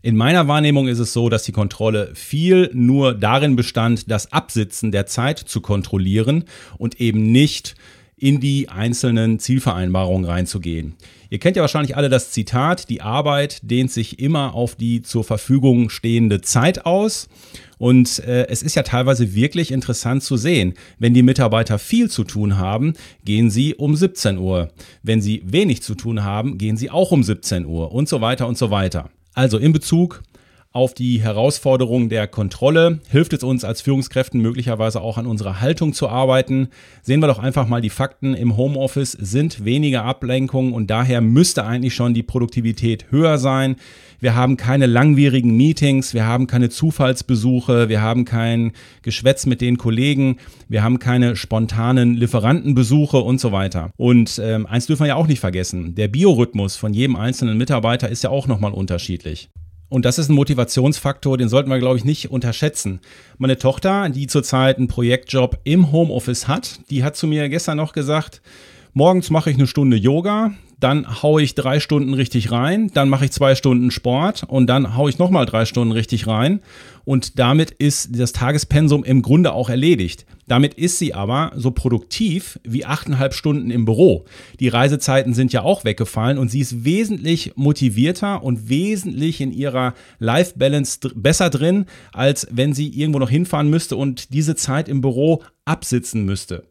In 0.00 0.14
meiner 0.14 0.46
Wahrnehmung 0.46 0.86
ist 0.86 1.00
es 1.00 1.12
so, 1.12 1.28
dass 1.28 1.42
die 1.42 1.50
Kontrolle 1.50 2.12
viel 2.14 2.70
nur 2.72 3.14
darin 3.14 3.56
bestand, 3.56 4.12
das 4.12 4.32
Absitzen 4.32 4.92
der 4.92 5.06
Zeit 5.06 5.40
zu 5.40 5.60
kontrollieren 5.60 6.44
und 6.78 7.00
eben 7.00 7.32
nicht 7.32 7.74
in 8.16 8.38
die 8.38 8.68
einzelnen 8.68 9.40
Zielvereinbarungen 9.40 10.24
reinzugehen. 10.24 10.94
Ihr 11.32 11.38
kennt 11.38 11.56
ja 11.56 11.62
wahrscheinlich 11.62 11.96
alle 11.96 12.08
das 12.08 12.32
Zitat, 12.32 12.90
die 12.90 13.02
Arbeit 13.02 13.60
dehnt 13.62 13.92
sich 13.92 14.18
immer 14.18 14.52
auf 14.52 14.74
die 14.74 15.00
zur 15.02 15.22
Verfügung 15.22 15.88
stehende 15.88 16.40
Zeit 16.40 16.84
aus. 16.84 17.28
Und 17.78 18.18
äh, 18.18 18.48
es 18.48 18.64
ist 18.64 18.74
ja 18.74 18.82
teilweise 18.82 19.32
wirklich 19.32 19.70
interessant 19.70 20.24
zu 20.24 20.36
sehen. 20.36 20.74
Wenn 20.98 21.14
die 21.14 21.22
Mitarbeiter 21.22 21.78
viel 21.78 22.10
zu 22.10 22.24
tun 22.24 22.58
haben, 22.58 22.94
gehen 23.24 23.48
sie 23.48 23.76
um 23.76 23.94
17 23.94 24.38
Uhr. 24.38 24.70
Wenn 25.04 25.22
sie 25.22 25.42
wenig 25.46 25.82
zu 25.82 25.94
tun 25.94 26.24
haben, 26.24 26.58
gehen 26.58 26.76
sie 26.76 26.90
auch 26.90 27.12
um 27.12 27.22
17 27.22 27.64
Uhr 27.64 27.92
und 27.92 28.08
so 28.08 28.20
weiter 28.20 28.48
und 28.48 28.58
so 28.58 28.72
weiter. 28.72 29.08
Also 29.32 29.56
in 29.56 29.72
Bezug 29.72 30.22
auf 30.72 30.94
die 30.94 31.20
Herausforderung 31.20 32.08
der 32.08 32.28
Kontrolle 32.28 33.00
hilft 33.08 33.32
es 33.32 33.42
uns 33.42 33.64
als 33.64 33.80
Führungskräften 33.80 34.40
möglicherweise 34.40 35.00
auch 35.00 35.18
an 35.18 35.26
unserer 35.26 35.60
Haltung 35.60 35.92
zu 35.94 36.08
arbeiten. 36.08 36.68
Sehen 37.02 37.18
wir 37.18 37.26
doch 37.26 37.40
einfach 37.40 37.66
mal 37.66 37.80
die 37.80 37.90
Fakten. 37.90 38.34
Im 38.34 38.56
Homeoffice 38.56 39.10
sind 39.10 39.64
weniger 39.64 40.04
Ablenkungen 40.04 40.72
und 40.72 40.88
daher 40.88 41.22
müsste 41.22 41.64
eigentlich 41.64 41.96
schon 41.96 42.14
die 42.14 42.22
Produktivität 42.22 43.10
höher 43.10 43.38
sein. 43.38 43.76
Wir 44.20 44.36
haben 44.36 44.56
keine 44.56 44.86
langwierigen 44.86 45.56
Meetings, 45.56 46.14
wir 46.14 46.26
haben 46.26 46.46
keine 46.46 46.68
Zufallsbesuche, 46.68 47.88
wir 47.88 48.00
haben 48.00 48.24
kein 48.24 48.70
Geschwätz 49.02 49.46
mit 49.46 49.60
den 49.60 49.76
Kollegen, 49.76 50.36
wir 50.68 50.84
haben 50.84 51.00
keine 51.00 51.34
spontanen 51.34 52.14
Lieferantenbesuche 52.14 53.16
und 53.16 53.40
so 53.40 53.50
weiter. 53.50 53.90
Und 53.96 54.40
ähm, 54.40 54.66
eins 54.66 54.86
dürfen 54.86 55.02
wir 55.02 55.08
ja 55.08 55.14
auch 55.16 55.26
nicht 55.26 55.40
vergessen, 55.40 55.96
der 55.96 56.06
Biorhythmus 56.06 56.76
von 56.76 56.94
jedem 56.94 57.16
einzelnen 57.16 57.58
Mitarbeiter 57.58 58.08
ist 58.08 58.22
ja 58.22 58.30
auch 58.30 58.46
nochmal 58.46 58.72
unterschiedlich. 58.72 59.48
Und 59.90 60.04
das 60.04 60.18
ist 60.18 60.30
ein 60.30 60.34
Motivationsfaktor, 60.34 61.36
den 61.36 61.48
sollten 61.48 61.68
wir, 61.68 61.80
glaube 61.80 61.98
ich, 61.98 62.04
nicht 62.04 62.30
unterschätzen. 62.30 63.00
Meine 63.38 63.58
Tochter, 63.58 64.08
die 64.08 64.28
zurzeit 64.28 64.78
einen 64.78 64.88
Projektjob 64.88 65.58
im 65.64 65.90
Homeoffice 65.92 66.48
hat, 66.48 66.78
die 66.90 67.04
hat 67.04 67.16
zu 67.16 67.26
mir 67.26 67.48
gestern 67.48 67.76
noch 67.76 67.92
gesagt, 67.92 68.40
morgens 68.94 69.30
mache 69.30 69.50
ich 69.50 69.56
eine 69.56 69.66
Stunde 69.66 69.96
Yoga, 69.96 70.52
dann 70.80 71.22
haue 71.22 71.42
ich 71.42 71.54
drei 71.54 71.78
Stunden 71.80 72.14
richtig 72.14 72.50
rein, 72.50 72.90
dann 72.94 73.08
mache 73.08 73.26
ich 73.26 73.32
zwei 73.32 73.54
Stunden 73.54 73.90
Sport 73.90 74.44
und 74.48 74.66
dann 74.66 74.96
haue 74.96 75.10
ich 75.10 75.18
nochmal 75.18 75.46
drei 75.46 75.64
Stunden 75.64 75.92
richtig 75.92 76.26
rein. 76.26 76.60
Und 77.04 77.38
damit 77.38 77.70
ist 77.72 78.18
das 78.18 78.32
Tagespensum 78.32 79.04
im 79.04 79.22
Grunde 79.22 79.52
auch 79.52 79.68
erledigt. 79.68 80.26
Damit 80.46 80.74
ist 80.74 80.98
sie 80.98 81.14
aber 81.14 81.52
so 81.56 81.70
produktiv 81.70 82.58
wie 82.62 82.84
achteinhalb 82.84 83.34
Stunden 83.34 83.70
im 83.70 83.84
Büro. 83.84 84.24
Die 84.58 84.68
Reisezeiten 84.68 85.34
sind 85.34 85.52
ja 85.52 85.62
auch 85.62 85.84
weggefallen 85.84 86.38
und 86.38 86.50
sie 86.50 86.60
ist 86.60 86.84
wesentlich 86.84 87.52
motivierter 87.56 88.42
und 88.42 88.68
wesentlich 88.68 89.40
in 89.40 89.52
ihrer 89.52 89.94
Life 90.18 90.54
Balance 90.56 90.98
besser 91.14 91.50
drin, 91.50 91.86
als 92.12 92.46
wenn 92.50 92.74
sie 92.74 92.88
irgendwo 92.88 93.18
noch 93.18 93.30
hinfahren 93.30 93.70
müsste 93.70 93.96
und 93.96 94.32
diese 94.34 94.56
Zeit 94.56 94.88
im 94.88 95.00
Büro 95.00 95.42
absitzen 95.64 96.24
müsste. 96.24 96.64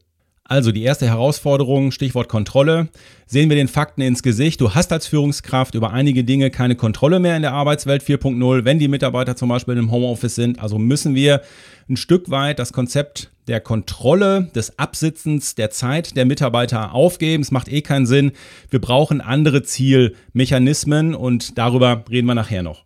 Also 0.50 0.72
die 0.72 0.82
erste 0.82 1.06
Herausforderung, 1.06 1.92
Stichwort 1.92 2.28
Kontrolle. 2.28 2.90
Sehen 3.28 3.50
wir 3.50 3.56
den 3.56 3.68
Fakten 3.68 4.02
ins 4.02 4.24
Gesicht. 4.24 4.60
Du 4.60 4.74
hast 4.74 4.92
als 4.92 5.06
Führungskraft 5.06 5.76
über 5.76 5.94
einige 5.94 6.24
Dinge 6.24 6.50
keine 6.50 6.76
Kontrolle 6.76 7.20
mehr 7.20 7.36
in 7.36 7.44
der 7.44 7.54
Arbeitswelt 7.54 8.02
4.0, 8.02 8.66
wenn 8.66 8.80
die 8.80 8.88
Mitarbeiter 8.88 9.36
zum 9.36 9.50
Beispiel 9.50 9.78
im 9.78 9.92
Homeoffice 9.92 10.34
sind. 10.34 10.58
Also 10.58 10.80
müssen 10.80 11.14
wir 11.14 11.44
ein 11.88 11.98
Stück 11.98 12.32
weit 12.32 12.58
das 12.58 12.74
Konzept 12.74 13.30
der 13.48 13.60
Kontrolle, 13.60 14.50
des 14.56 14.80
Absitzens 14.80 15.54
der 15.54 15.70
Zeit 15.70 16.18
der 16.18 16.26
Mitarbeiter 16.26 16.96
aufgeben. 16.96 17.44
Es 17.44 17.52
macht 17.52 17.68
eh 17.72 17.84
keinen 17.84 18.08
Sinn. 18.08 18.32
Wir 18.72 18.82
brauchen 18.82 19.22
andere 19.22 19.62
Zielmechanismen 19.62 21.14
und 21.14 21.60
darüber 21.60 22.06
reden 22.10 22.26
wir 22.26 22.34
nachher 22.34 22.64
noch. 22.64 22.86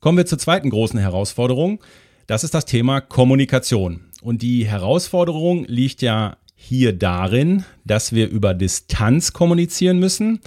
Kommen 0.00 0.18
wir 0.18 0.26
zur 0.26 0.38
zweiten 0.38 0.68
großen 0.68 0.98
Herausforderung. 0.98 1.80
Das 2.26 2.44
ist 2.44 2.52
das 2.52 2.66
Thema 2.66 3.00
Kommunikation. 3.00 4.02
Und 4.20 4.42
die 4.42 4.66
Herausforderung 4.66 5.64
liegt 5.64 6.02
ja 6.02 6.36
hier 6.62 6.92
darin, 6.92 7.64
dass 7.86 8.12
wir 8.12 8.28
über 8.28 8.52
Distanz 8.52 9.32
kommunizieren 9.32 9.98
müssen 9.98 10.40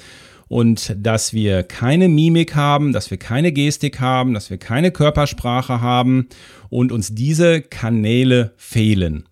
und 0.48 0.96
dass 0.96 1.34
wir 1.34 1.64
keine 1.64 2.08
Mimik 2.08 2.56
haben, 2.56 2.94
dass 2.94 3.10
wir 3.10 3.18
keine 3.18 3.52
Gestik 3.52 4.00
haben, 4.00 4.36
dass 4.36 4.52
wir 4.52 4.58
keine 4.58 4.92
Körpersprache 4.92 5.82
haben 5.82 6.28
und 6.70 6.92
uns 6.92 7.16
diese 7.16 7.62
Kanäle 7.62 8.54
fehlen. 8.58 9.26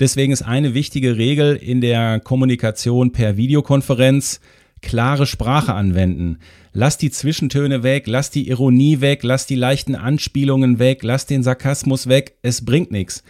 Deswegen 0.00 0.32
ist 0.32 0.42
eine 0.42 0.74
wichtige 0.74 1.16
Regel 1.16 1.54
in 1.54 1.80
der 1.80 2.18
Kommunikation 2.18 3.12
per 3.12 3.36
Videokonferenz 3.36 4.40
klare 4.82 5.26
Sprache 5.26 5.72
anwenden. 5.72 6.40
Lass 6.72 6.98
die 6.98 7.12
Zwischentöne 7.12 7.84
weg, 7.84 8.08
lass 8.08 8.30
die 8.30 8.48
Ironie 8.48 9.00
weg, 9.00 9.22
lass 9.22 9.46
die 9.46 9.54
leichten 9.54 9.94
Anspielungen 9.94 10.80
weg, 10.80 11.04
lass 11.04 11.26
den 11.26 11.44
Sarkasmus 11.44 12.08
weg. 12.08 12.36
Es 12.42 12.64
bringt 12.64 12.90
nichts 12.90 13.22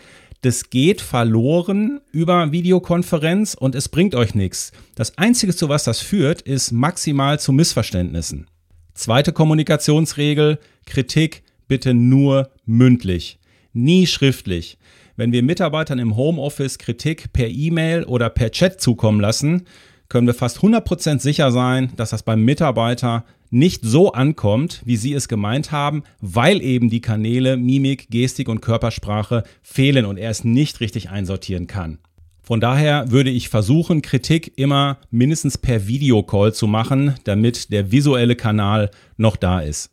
das 0.45 0.69
geht 0.69 1.01
verloren 1.01 2.01
über 2.13 2.53
Videokonferenz 2.53 3.55
und 3.55 3.75
es 3.75 3.89
bringt 3.89 4.15
euch 4.15 4.35
nichts. 4.35 4.73
Das 4.95 5.17
Einzige, 5.17 5.57
zu 5.57 5.71
was 5.71 5.85
das 5.85 6.01
führt, 6.01 6.43
ist 6.43 6.71
maximal 6.71 7.41
zu 7.41 7.51
Missverständnissen. 7.53 8.47
Zweite 8.93 9.33
Kommunikationsregel, 9.33 10.59
Kritik 10.85 11.45
bitte 11.67 11.95
nur 11.95 12.51
mündlich, 12.67 13.39
nie 13.73 14.07
schriftlich. 14.07 14.77
Wenn 15.17 15.33
wir 15.33 15.43
Mitarbeitern 15.43 15.99
im 15.99 16.15
Homeoffice 16.15 16.77
Kritik 16.77 17.33
per 17.33 17.49
E-Mail 17.49 18.05
oder 18.05 18.29
per 18.29 18.51
Chat 18.51 18.83
zukommen 18.83 19.21
lassen, 19.21 19.67
können 20.15 20.29
wir 20.29 20.35
fast 20.35 20.59
100% 20.59 21.19
sicher 21.19 21.51
sein, 21.51 21.91
dass 21.97 22.11
das 22.11 22.23
beim 22.23 22.45
Mitarbeiter 22.45 23.25
nicht 23.51 23.81
so 23.85 24.13
ankommt, 24.13 24.81
wie 24.85 24.95
Sie 24.95 25.13
es 25.13 25.27
gemeint 25.27 25.73
haben, 25.73 26.05
weil 26.21 26.63
eben 26.63 26.89
die 26.89 27.01
Kanäle 27.01 27.57
Mimik, 27.57 28.11
Gestik 28.11 28.49
und 28.49 28.61
Körpersprache 28.61 29.43
fehlen 29.61 30.05
und 30.05 30.17
er 30.17 30.31
es 30.31 30.45
nicht 30.45 30.79
richtig 30.79 31.11
einsortieren 31.11 31.67
kann. 31.67 31.99
Von 32.45 32.61
daher 32.61 33.11
würde 33.11 33.31
ich 33.31 33.49
versuchen, 33.49 34.03
Kritik 34.03 34.53
immer 34.55 34.99
mindestens 35.11 35.59
per 35.59 35.89
Videocall 35.89 36.55
zu 36.55 36.69
machen, 36.69 37.17
damit 37.25 37.73
der 37.73 37.91
visuelle 37.91 38.37
Kanal 38.37 38.93
noch 39.17 39.35
da 39.35 39.63
ist. 39.63 39.91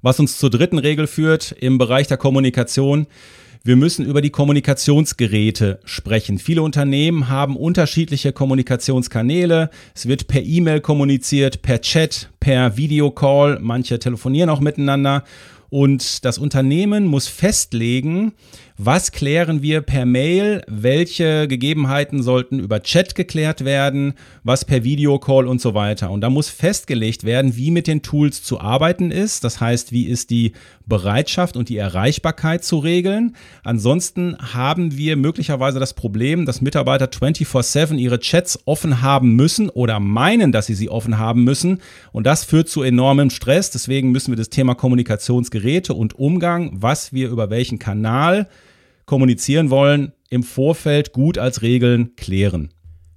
Was 0.00 0.18
uns 0.18 0.38
zur 0.38 0.48
dritten 0.48 0.78
Regel 0.78 1.06
führt 1.06 1.52
im 1.52 1.76
Bereich 1.76 2.06
der 2.06 2.16
Kommunikation, 2.16 3.06
wir 3.64 3.76
müssen 3.76 4.04
über 4.04 4.20
die 4.22 4.30
Kommunikationsgeräte 4.30 5.78
sprechen. 5.84 6.38
Viele 6.38 6.62
Unternehmen 6.62 7.28
haben 7.28 7.56
unterschiedliche 7.56 8.32
Kommunikationskanäle. 8.32 9.70
Es 9.94 10.08
wird 10.08 10.26
per 10.26 10.42
E-Mail 10.42 10.80
kommuniziert, 10.80 11.62
per 11.62 11.80
Chat, 11.80 12.30
per 12.40 12.76
Videocall. 12.76 13.60
Manche 13.60 14.00
telefonieren 14.00 14.50
auch 14.50 14.58
miteinander. 14.58 15.22
Und 15.70 16.24
das 16.24 16.38
Unternehmen 16.38 17.06
muss 17.06 17.28
festlegen, 17.28 18.32
was 18.84 19.12
klären 19.12 19.62
wir 19.62 19.80
per 19.80 20.06
Mail, 20.06 20.62
welche 20.66 21.46
Gegebenheiten 21.46 22.22
sollten 22.22 22.58
über 22.58 22.82
Chat 22.82 23.14
geklärt 23.14 23.64
werden, 23.64 24.14
was 24.42 24.64
per 24.64 24.82
Videocall 24.82 25.46
und 25.46 25.60
so 25.60 25.74
weiter. 25.74 26.10
Und 26.10 26.20
da 26.20 26.30
muss 26.30 26.48
festgelegt 26.48 27.22
werden, 27.22 27.56
wie 27.56 27.70
mit 27.70 27.86
den 27.86 28.02
Tools 28.02 28.42
zu 28.42 28.60
arbeiten 28.60 29.12
ist. 29.12 29.44
Das 29.44 29.60
heißt, 29.60 29.92
wie 29.92 30.06
ist 30.06 30.30
die 30.30 30.52
Bereitschaft 30.86 31.56
und 31.56 31.68
die 31.68 31.76
Erreichbarkeit 31.76 32.64
zu 32.64 32.78
regeln. 32.78 33.36
Ansonsten 33.62 34.36
haben 34.38 34.96
wir 34.96 35.16
möglicherweise 35.16 35.78
das 35.78 35.94
Problem, 35.94 36.44
dass 36.44 36.60
Mitarbeiter 36.60 37.06
24/7 37.06 37.98
ihre 37.98 38.18
Chats 38.18 38.58
offen 38.64 39.00
haben 39.00 39.36
müssen 39.36 39.68
oder 39.68 40.00
meinen, 40.00 40.50
dass 40.50 40.66
sie 40.66 40.74
sie 40.74 40.90
offen 40.90 41.18
haben 41.18 41.44
müssen. 41.44 41.78
Und 42.10 42.26
das 42.26 42.44
führt 42.44 42.68
zu 42.68 42.82
enormem 42.82 43.30
Stress. 43.30 43.70
Deswegen 43.70 44.10
müssen 44.10 44.32
wir 44.32 44.36
das 44.36 44.50
Thema 44.50 44.74
Kommunikationsgeräte 44.74 45.94
und 45.94 46.18
Umgang, 46.18 46.72
was 46.74 47.12
wir 47.12 47.28
über 47.28 47.48
welchen 47.48 47.78
Kanal 47.78 48.48
kommunizieren 49.12 49.68
wollen, 49.68 50.12
im 50.30 50.42
Vorfeld 50.42 51.12
gut 51.12 51.36
als 51.36 51.60
Regeln 51.60 52.16
klären. 52.16 52.70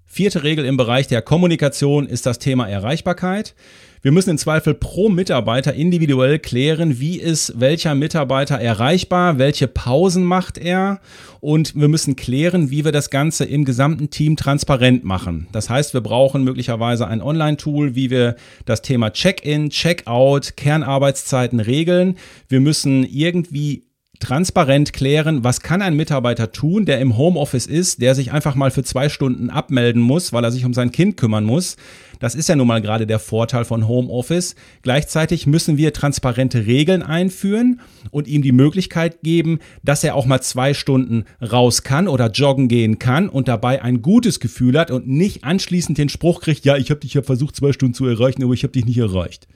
Vierte 0.04 0.44
Regel 0.44 0.66
im 0.66 0.76
Bereich 0.76 1.08
der 1.08 1.22
Kommunikation 1.22 2.06
ist 2.06 2.26
das 2.26 2.38
Thema 2.38 2.68
Erreichbarkeit. 2.68 3.56
Wir 4.02 4.12
müssen 4.12 4.32
im 4.32 4.38
Zweifel 4.38 4.74
pro 4.74 5.08
Mitarbeiter 5.08 5.74
individuell 5.74 6.38
klären, 6.38 7.00
wie 7.00 7.18
ist 7.18 7.62
welcher 7.62 7.96
Mitarbeiter 7.96 8.56
erreichbar, 8.56 9.38
welche 9.38 9.70
Pausen 9.70 10.26
macht 10.26 10.58
er 10.58 11.00
und 11.40 11.76
wir 11.80 11.88
müssen 11.88 12.18
klären, 12.18 12.70
wie 12.70 12.84
wir 12.84 12.92
das 12.92 13.10
Ganze 13.10 13.46
im 13.46 13.64
gesamten 13.64 14.10
Team 14.10 14.36
transparent 14.36 15.06
machen. 15.06 15.48
Das 15.54 15.70
heißt, 15.70 15.94
wir 15.94 16.02
brauchen 16.02 16.44
möglicherweise 16.44 17.08
ein 17.08 17.22
Online-Tool, 17.22 17.96
wie 17.96 18.10
wir 18.10 18.36
das 18.66 18.82
Thema 18.82 19.14
Check-in, 19.14 19.70
Check-out, 19.70 20.58
Kernarbeitszeiten 20.58 21.62
regeln. 21.62 22.18
Wir 22.50 22.60
müssen 22.60 23.06
irgendwie 23.06 23.86
transparent 24.20 24.94
klären, 24.94 25.44
was 25.44 25.62
kann 25.62 25.82
ein 25.82 25.96
Mitarbeiter 25.96 26.52
tun, 26.52 26.86
der 26.86 27.00
im 27.00 27.18
Homeoffice 27.18 27.68
ist, 27.68 28.02
der 28.02 28.16
sich 28.16 28.32
einfach 28.32 28.56
mal 28.56 28.72
für 28.72 28.84
zwei 28.84 29.10
Stunden 29.10 29.50
abmelden 29.50 30.02
muss, 30.02 30.34
weil 30.34 30.44
er 30.44 30.52
sich 30.52 30.66
um 30.66 30.74
sein 30.74 30.92
Kind 30.92 31.18
kümmern 31.18 31.46
muss. 31.46 31.76
Das 32.20 32.36
ist 32.36 32.50
ja 32.50 32.56
nun 32.56 32.68
mal 32.68 32.82
gerade 32.82 33.06
der 33.06 33.20
Vorteil 33.20 33.66
von 33.66 33.88
Homeoffice. 33.88 34.56
Gleichzeitig 34.82 35.48
müssen 35.48 35.78
wir 35.78 35.94
transparente 35.94 36.66
Regeln 36.66 37.04
einführen 37.04 37.82
und 38.12 38.28
ihm 38.28 38.42
die 38.42 38.52
Möglichkeit 38.52 39.22
geben, 39.22 39.60
dass 39.84 40.04
er 40.04 40.16
auch 40.16 40.26
mal 40.26 40.42
zwei 40.42 40.74
Stunden 40.74 41.26
raus 41.42 41.84
kann 41.84 42.08
oder 42.08 42.32
joggen 42.32 42.68
gehen 42.68 43.00
kann 43.00 43.30
und 43.30 43.48
dabei 43.48 43.82
ein 43.82 44.02
gutes 44.02 44.40
Gefühl 44.40 44.80
hat 44.80 44.92
und 44.92 45.08
nicht 45.08 45.44
anschließend 45.44 45.98
den 45.98 46.10
Spruch 46.10 46.42
kriegt, 46.42 46.66
ja, 46.66 46.78
ich 46.78 46.90
habe 46.90 47.02
dich 47.02 47.14
ja 47.14 47.22
versucht, 47.22 47.56
zwei 47.56 47.74
Stunden 47.74 47.94
zu 47.94 48.06
erreichen, 48.06 48.44
aber 48.44 48.54
ich 48.54 48.64
habe 48.64 48.74
dich 48.74 48.86
nicht 48.86 48.98
erreicht. 48.98 49.48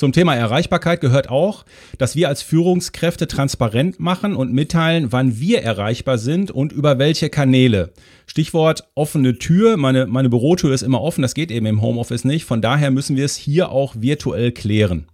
Zum 0.00 0.12
Thema 0.12 0.34
Erreichbarkeit 0.34 1.02
gehört 1.02 1.28
auch, 1.28 1.66
dass 1.98 2.16
wir 2.16 2.28
als 2.28 2.40
Führungskräfte 2.40 3.28
transparent 3.28 4.00
machen 4.00 4.34
und 4.34 4.50
mitteilen, 4.50 5.12
wann 5.12 5.38
wir 5.38 5.62
erreichbar 5.62 6.16
sind 6.16 6.50
und 6.50 6.72
über 6.72 6.98
welche 6.98 7.28
Kanäle. 7.28 7.92
Stichwort 8.26 8.88
offene 8.94 9.36
Tür. 9.36 9.76
Meine, 9.76 10.06
meine 10.06 10.30
Bürotür 10.30 10.72
ist 10.72 10.80
immer 10.80 11.02
offen. 11.02 11.20
Das 11.20 11.34
geht 11.34 11.50
eben 11.50 11.66
im 11.66 11.82
Homeoffice 11.82 12.24
nicht. 12.24 12.46
Von 12.46 12.62
daher 12.62 12.90
müssen 12.90 13.14
wir 13.14 13.26
es 13.26 13.36
hier 13.36 13.72
auch 13.72 13.94
virtuell 13.98 14.52
klären. 14.52 15.04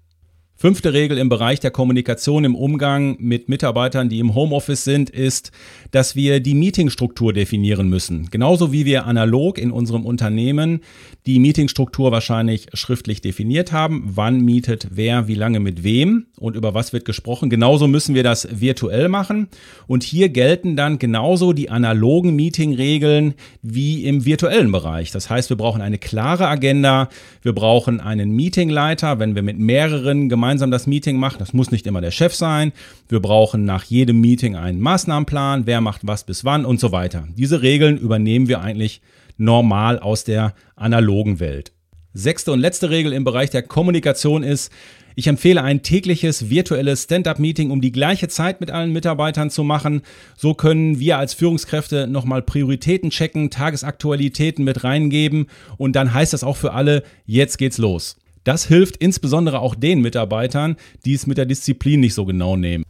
Fünfte 0.58 0.94
Regel 0.94 1.18
im 1.18 1.28
Bereich 1.28 1.60
der 1.60 1.70
Kommunikation 1.70 2.42
im 2.44 2.54
Umgang 2.54 3.18
mit 3.18 3.50
Mitarbeitern, 3.50 4.08
die 4.08 4.20
im 4.20 4.34
Homeoffice 4.34 4.84
sind, 4.84 5.10
ist, 5.10 5.52
dass 5.90 6.16
wir 6.16 6.40
die 6.40 6.54
Meetingstruktur 6.54 7.34
definieren 7.34 7.90
müssen. 7.90 8.30
Genauso 8.30 8.72
wie 8.72 8.86
wir 8.86 9.04
analog 9.04 9.58
in 9.58 9.70
unserem 9.70 10.06
Unternehmen 10.06 10.80
die 11.26 11.40
Meetingstruktur 11.40 12.10
wahrscheinlich 12.10 12.68
schriftlich 12.72 13.20
definiert 13.20 13.72
haben. 13.72 14.04
Wann 14.14 14.40
mietet 14.40 14.88
wer, 14.92 15.28
wie 15.28 15.34
lange 15.34 15.60
mit 15.60 15.84
wem 15.84 16.28
und 16.38 16.56
über 16.56 16.72
was 16.72 16.94
wird 16.94 17.04
gesprochen. 17.04 17.50
Genauso 17.50 17.86
müssen 17.86 18.14
wir 18.14 18.22
das 18.22 18.48
virtuell 18.50 19.08
machen. 19.08 19.48
Und 19.86 20.04
hier 20.04 20.30
gelten 20.30 20.74
dann 20.74 20.98
genauso 20.98 21.52
die 21.52 21.68
analogen 21.68 22.34
Meetingregeln 22.34 23.34
wie 23.60 24.06
im 24.06 24.24
virtuellen 24.24 24.72
Bereich. 24.72 25.10
Das 25.10 25.28
heißt, 25.28 25.50
wir 25.50 25.58
brauchen 25.58 25.82
eine 25.82 25.98
klare 25.98 26.48
Agenda. 26.48 27.10
Wir 27.42 27.52
brauchen 27.52 28.00
einen 28.00 28.30
Meetingleiter, 28.30 29.18
wenn 29.18 29.34
wir 29.34 29.42
mit 29.42 29.58
mehreren 29.58 30.30
gemeinsam 30.30 30.45
gemeinsam 30.46 30.70
das 30.70 30.86
Meeting 30.86 31.16
machen. 31.16 31.38
Das 31.40 31.52
muss 31.52 31.72
nicht 31.72 31.88
immer 31.88 32.00
der 32.00 32.12
Chef 32.12 32.32
sein. 32.32 32.72
Wir 33.08 33.18
brauchen 33.18 33.64
nach 33.64 33.82
jedem 33.82 34.20
Meeting 34.20 34.54
einen 34.54 34.80
Maßnahmenplan, 34.80 35.66
wer 35.66 35.80
macht 35.80 36.06
was 36.06 36.22
bis 36.22 36.44
wann 36.44 36.64
und 36.64 36.78
so 36.78 36.92
weiter. 36.92 37.26
Diese 37.36 37.62
Regeln 37.62 37.98
übernehmen 37.98 38.46
wir 38.46 38.60
eigentlich 38.60 39.00
normal 39.38 39.98
aus 39.98 40.22
der 40.22 40.54
analogen 40.76 41.40
Welt. 41.40 41.72
Sechste 42.14 42.52
und 42.52 42.60
letzte 42.60 42.90
Regel 42.90 43.12
im 43.12 43.24
Bereich 43.24 43.50
der 43.50 43.62
Kommunikation 43.62 44.44
ist, 44.44 44.70
Ich 45.18 45.28
empfehle 45.28 45.62
ein 45.62 45.82
tägliches 45.82 46.50
virtuelles 46.50 47.04
Stand-up-Meeting, 47.04 47.70
um 47.70 47.80
die 47.80 47.90
gleiche 47.90 48.28
Zeit 48.28 48.60
mit 48.60 48.70
allen 48.70 48.92
Mitarbeitern 48.92 49.48
zu 49.48 49.64
machen. 49.64 50.02
So 50.36 50.52
können 50.52 51.00
wir 51.00 51.16
als 51.16 51.32
Führungskräfte 51.32 52.06
nochmal 52.06 52.42
Prioritäten 52.42 53.08
checken, 53.08 53.48
Tagesaktualitäten 53.48 54.62
mit 54.62 54.84
reingeben 54.84 55.46
und 55.78 55.96
dann 55.96 56.12
heißt 56.12 56.34
das 56.34 56.44
auch 56.44 56.58
für 56.58 56.74
alle, 56.74 57.02
jetzt 57.24 57.56
geht's 57.56 57.78
los. 57.78 58.18
Das 58.46 58.64
hilft 58.64 58.98
insbesondere 58.98 59.58
auch 59.58 59.74
den 59.74 60.00
Mitarbeitern, 60.00 60.76
die 61.04 61.14
es 61.14 61.26
mit 61.26 61.36
der 61.36 61.46
Disziplin 61.46 61.98
nicht 61.98 62.14
so 62.14 62.24
genau 62.24 62.56
nehmen. 62.56 62.84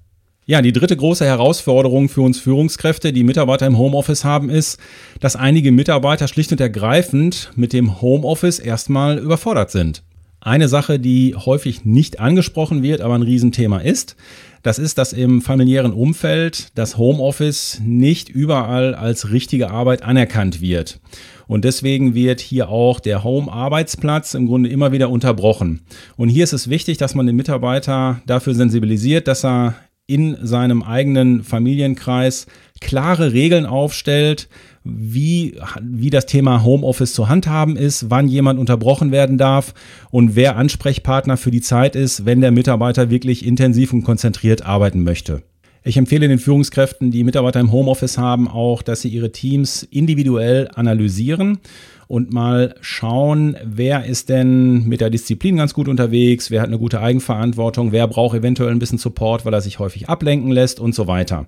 Ja, 0.45 0.61
die 0.61 0.73
dritte 0.73 0.95
große 0.95 1.25
Herausforderung 1.25 2.11
für 2.11 2.21
uns 2.21 2.39
Führungskräfte, 2.39 3.11
die 3.11 3.25
Mitarbeiter 3.25 3.67
im 3.67 3.79
Homeoffice 3.79 4.23
haben, 4.23 4.51
ist, 4.51 4.79
dass 5.19 5.35
einige 5.35 5.73
Mitarbeiter 5.73 6.29
schlicht 6.29 6.53
und 6.53 6.61
ergreifend 6.61 7.53
mit 7.57 7.73
dem 7.73 8.03
Homeoffice 8.03 8.59
erstmal 8.59 9.17
überfordert 9.17 9.71
sind. 9.71 10.03
Eine 10.41 10.69
Sache, 10.69 11.01
die 11.01 11.35
häufig 11.35 11.87
nicht 11.87 12.21
angesprochen 12.21 12.83
wird, 12.83 13.01
aber 13.01 13.15
ein 13.15 13.23
Riesenthema 13.23 13.79
ist, 13.79 14.15
das 14.63 14.79
ist, 14.79 14.99
dass 14.99 15.15
im 15.15 15.41
familiären 15.41 15.93
Umfeld 15.93 16.69
das 16.75 16.99
Homeoffice 16.99 17.81
nicht 17.83 18.29
überall 18.29 18.95
als 18.95 19.31
richtige 19.31 19.71
Arbeit 19.71 20.03
anerkannt 20.03 20.61
wird. 20.61 21.01
Und 21.47 21.65
deswegen 21.65 22.15
wird 22.15 22.41
hier 22.41 22.69
auch 22.69 23.01
der 23.01 23.23
Home-Arbeitsplatz 23.23 24.35
im 24.35 24.47
Grunde 24.47 24.69
immer 24.69 24.93
wieder 24.93 25.11
unterbrochen. 25.11 25.83
Und 26.17 26.29
hier 26.29 26.45
ist 26.45 26.53
es 26.53 26.69
wichtig, 26.69 26.99
dass 26.99 27.15
man 27.15 27.27
den 27.27 27.37
Mitarbeiter 27.37 28.21
dafür 28.27 28.55
sensibilisiert, 28.55 29.29
dass 29.29 29.45
er 29.45 29.75
in 30.07 30.37
seinem 30.41 30.83
eigenen 30.83 31.43
Familienkreis 31.43 32.47
klare 32.81 33.33
Regeln 33.33 33.67
aufstellt, 33.67 34.49
wie, 34.85 35.59
wie 35.83 36.11
das 36.11 36.27
Thema 36.27 36.63
Homeoffice 36.63 37.13
zu 37.13 37.29
handhaben 37.29 37.77
ist, 37.77 38.09
wann 38.09 38.29
jemand 38.29 38.61
unterbrochen 38.61 39.11
werden 39.11 39.37
darf 39.37 39.75
und 40.11 40.37
wer 40.37 40.57
Ansprechpartner 40.57 41.37
für 41.37 41.51
die 41.51 41.61
Zeit 41.61 41.97
ist, 41.97 42.25
wenn 42.25 42.41
der 42.41 42.53
Mitarbeiter 42.53 43.11
wirklich 43.11 43.45
intensiv 43.45 43.93
und 43.93 44.05
konzentriert 44.05 44.65
arbeiten 44.65 45.03
möchte. 45.03 45.43
Ich 45.87 45.97
empfehle 45.97 46.27
den 46.27 46.41
Führungskräften, 46.41 47.13
die 47.13 47.23
Mitarbeiter 47.23 47.61
im 47.61 47.71
Homeoffice 47.71 48.19
haben, 48.19 48.49
auch, 48.49 48.83
dass 48.83 49.03
sie 49.03 49.09
ihre 49.09 49.31
Teams 49.31 49.85
individuell 49.85 50.69
analysieren 50.75 51.61
und 52.09 52.33
mal 52.33 52.75
schauen, 52.81 53.57
wer 53.65 54.05
ist 54.05 54.29
denn 54.29 54.89
mit 54.89 55.01
der 55.01 55.11
Disziplin 55.11 55.59
ganz 55.59 55.75
gut 55.75 55.87
unterwegs, 55.87 56.51
wer 56.51 56.63
hat 56.63 56.67
eine 56.67 56.81
gute 56.81 57.01
Eigenverantwortung, 57.01 57.93
wer 57.93 58.09
braucht 58.09 58.37
eventuell 58.37 58.73
ein 58.73 58.81
bisschen 58.81 58.99
Support, 58.99 59.45
weil 59.45 59.55
er 59.55 59.61
sich 59.61 59.79
häufig 59.79 60.09
ablenken 60.09 60.51
lässt 60.51 60.81
und 60.81 60.93
so 60.93 61.07
weiter. 61.07 61.47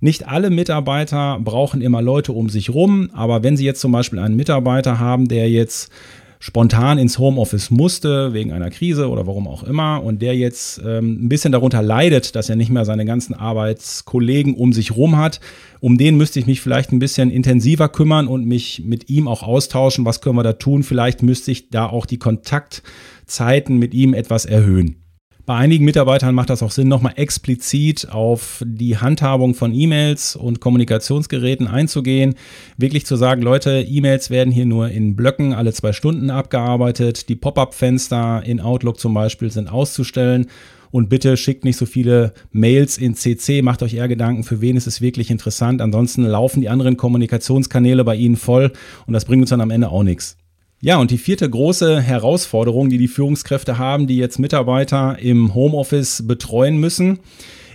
Nicht 0.00 0.26
alle 0.26 0.48
Mitarbeiter 0.48 1.38
brauchen 1.38 1.82
immer 1.82 2.00
Leute 2.00 2.32
um 2.32 2.48
sich 2.48 2.70
rum, 2.70 3.10
aber 3.12 3.42
wenn 3.42 3.58
Sie 3.58 3.66
jetzt 3.66 3.82
zum 3.82 3.92
Beispiel 3.92 4.20
einen 4.20 4.36
Mitarbeiter 4.36 4.98
haben, 4.98 5.28
der 5.28 5.50
jetzt 5.50 5.90
spontan 6.46 6.98
ins 6.98 7.18
Homeoffice 7.18 7.72
musste, 7.72 8.32
wegen 8.32 8.52
einer 8.52 8.70
Krise 8.70 9.10
oder 9.10 9.26
warum 9.26 9.48
auch 9.48 9.64
immer, 9.64 10.00
und 10.04 10.22
der 10.22 10.36
jetzt 10.36 10.80
ähm, 10.86 11.24
ein 11.24 11.28
bisschen 11.28 11.50
darunter 11.50 11.82
leidet, 11.82 12.36
dass 12.36 12.48
er 12.48 12.54
nicht 12.54 12.70
mehr 12.70 12.84
seine 12.84 13.04
ganzen 13.04 13.34
Arbeitskollegen 13.34 14.54
um 14.54 14.72
sich 14.72 14.94
rum 14.96 15.16
hat, 15.16 15.40
um 15.80 15.98
den 15.98 16.16
müsste 16.16 16.38
ich 16.38 16.46
mich 16.46 16.60
vielleicht 16.60 16.92
ein 16.92 17.00
bisschen 17.00 17.32
intensiver 17.32 17.88
kümmern 17.88 18.28
und 18.28 18.46
mich 18.46 18.84
mit 18.84 19.10
ihm 19.10 19.26
auch 19.26 19.42
austauschen. 19.42 20.04
Was 20.04 20.20
können 20.20 20.36
wir 20.36 20.44
da 20.44 20.52
tun? 20.52 20.84
Vielleicht 20.84 21.20
müsste 21.20 21.50
ich 21.50 21.70
da 21.70 21.86
auch 21.86 22.06
die 22.06 22.18
Kontaktzeiten 22.18 23.78
mit 23.78 23.92
ihm 23.92 24.14
etwas 24.14 24.46
erhöhen. 24.46 25.05
Bei 25.46 25.54
einigen 25.54 25.84
Mitarbeitern 25.84 26.34
macht 26.34 26.50
das 26.50 26.64
auch 26.64 26.72
Sinn, 26.72 26.88
nochmal 26.88 27.12
explizit 27.14 28.08
auf 28.10 28.64
die 28.66 28.98
Handhabung 28.98 29.54
von 29.54 29.72
E-Mails 29.72 30.34
und 30.34 30.58
Kommunikationsgeräten 30.58 31.68
einzugehen. 31.68 32.34
Wirklich 32.78 33.06
zu 33.06 33.14
sagen, 33.14 33.42
Leute, 33.42 33.86
E-Mails 33.88 34.28
werden 34.30 34.52
hier 34.52 34.66
nur 34.66 34.88
in 34.88 35.14
Blöcken 35.14 35.52
alle 35.52 35.72
zwei 35.72 35.92
Stunden 35.92 36.30
abgearbeitet. 36.30 37.28
Die 37.28 37.36
Pop-up-Fenster 37.36 38.42
in 38.44 38.60
Outlook 38.60 38.98
zum 38.98 39.14
Beispiel 39.14 39.52
sind 39.52 39.70
auszustellen. 39.70 40.48
Und 40.90 41.10
bitte 41.10 41.36
schickt 41.36 41.64
nicht 41.64 41.76
so 41.76 41.86
viele 41.86 42.32
Mails 42.50 42.98
in 42.98 43.14
CC, 43.14 43.62
macht 43.62 43.84
euch 43.84 43.94
eher 43.94 44.08
Gedanken, 44.08 44.42
für 44.42 44.60
wen 44.60 44.76
ist 44.76 44.88
es 44.88 45.00
wirklich 45.00 45.30
interessant. 45.30 45.80
Ansonsten 45.80 46.24
laufen 46.24 46.60
die 46.60 46.68
anderen 46.68 46.96
Kommunikationskanäle 46.96 48.02
bei 48.02 48.16
Ihnen 48.16 48.36
voll 48.36 48.72
und 49.06 49.12
das 49.12 49.24
bringt 49.24 49.42
uns 49.42 49.50
dann 49.50 49.60
am 49.60 49.70
Ende 49.70 49.90
auch 49.90 50.02
nichts. 50.02 50.38
Ja, 50.82 50.98
und 50.98 51.10
die 51.10 51.18
vierte 51.18 51.48
große 51.48 52.00
Herausforderung, 52.02 52.90
die 52.90 52.98
die 52.98 53.08
Führungskräfte 53.08 53.78
haben, 53.78 54.06
die 54.06 54.18
jetzt 54.18 54.38
Mitarbeiter 54.38 55.18
im 55.18 55.54
Homeoffice 55.54 56.26
betreuen 56.26 56.76
müssen, 56.76 57.20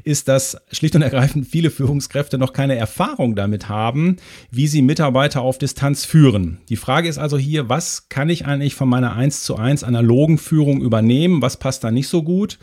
ist, 0.03 0.27
dass 0.27 0.57
schlicht 0.71 0.95
und 0.95 1.01
ergreifend 1.01 1.47
viele 1.47 1.71
Führungskräfte 1.71 2.37
noch 2.37 2.53
keine 2.53 2.75
Erfahrung 2.75 3.35
damit 3.35 3.69
haben, 3.69 4.17
wie 4.51 4.67
sie 4.67 4.81
Mitarbeiter 4.81 5.41
auf 5.41 5.57
Distanz 5.57 6.05
führen. 6.05 6.59
Die 6.69 6.75
Frage 6.75 7.09
ist 7.09 7.17
also 7.17 7.37
hier, 7.37 7.69
was 7.69 8.07
kann 8.09 8.29
ich 8.29 8.45
eigentlich 8.45 8.75
von 8.75 8.89
meiner 8.89 9.15
1 9.15 9.43
zu 9.43 9.55
1 9.55 9.83
analogen 9.83 10.37
Führung 10.37 10.81
übernehmen? 10.81 11.41
Was 11.41 11.57
passt 11.57 11.83
da 11.83 11.91
nicht 11.91 12.07
so 12.07 12.23
gut? 12.23 12.59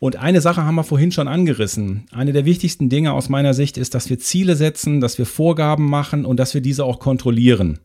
Und 0.00 0.16
eine 0.16 0.40
Sache 0.40 0.64
haben 0.64 0.76
wir 0.76 0.84
vorhin 0.84 1.12
schon 1.12 1.28
angerissen. 1.28 2.04
Eine 2.12 2.32
der 2.32 2.44
wichtigsten 2.44 2.88
Dinge 2.88 3.12
aus 3.12 3.28
meiner 3.28 3.54
Sicht 3.54 3.76
ist, 3.78 3.94
dass 3.94 4.08
wir 4.10 4.18
Ziele 4.18 4.54
setzen, 4.54 5.00
dass 5.00 5.18
wir 5.18 5.26
Vorgaben 5.26 5.88
machen 5.88 6.24
und 6.24 6.38
dass 6.38 6.54
wir 6.54 6.60
diese 6.60 6.84
auch 6.84 7.00
kontrollieren. 7.00 7.80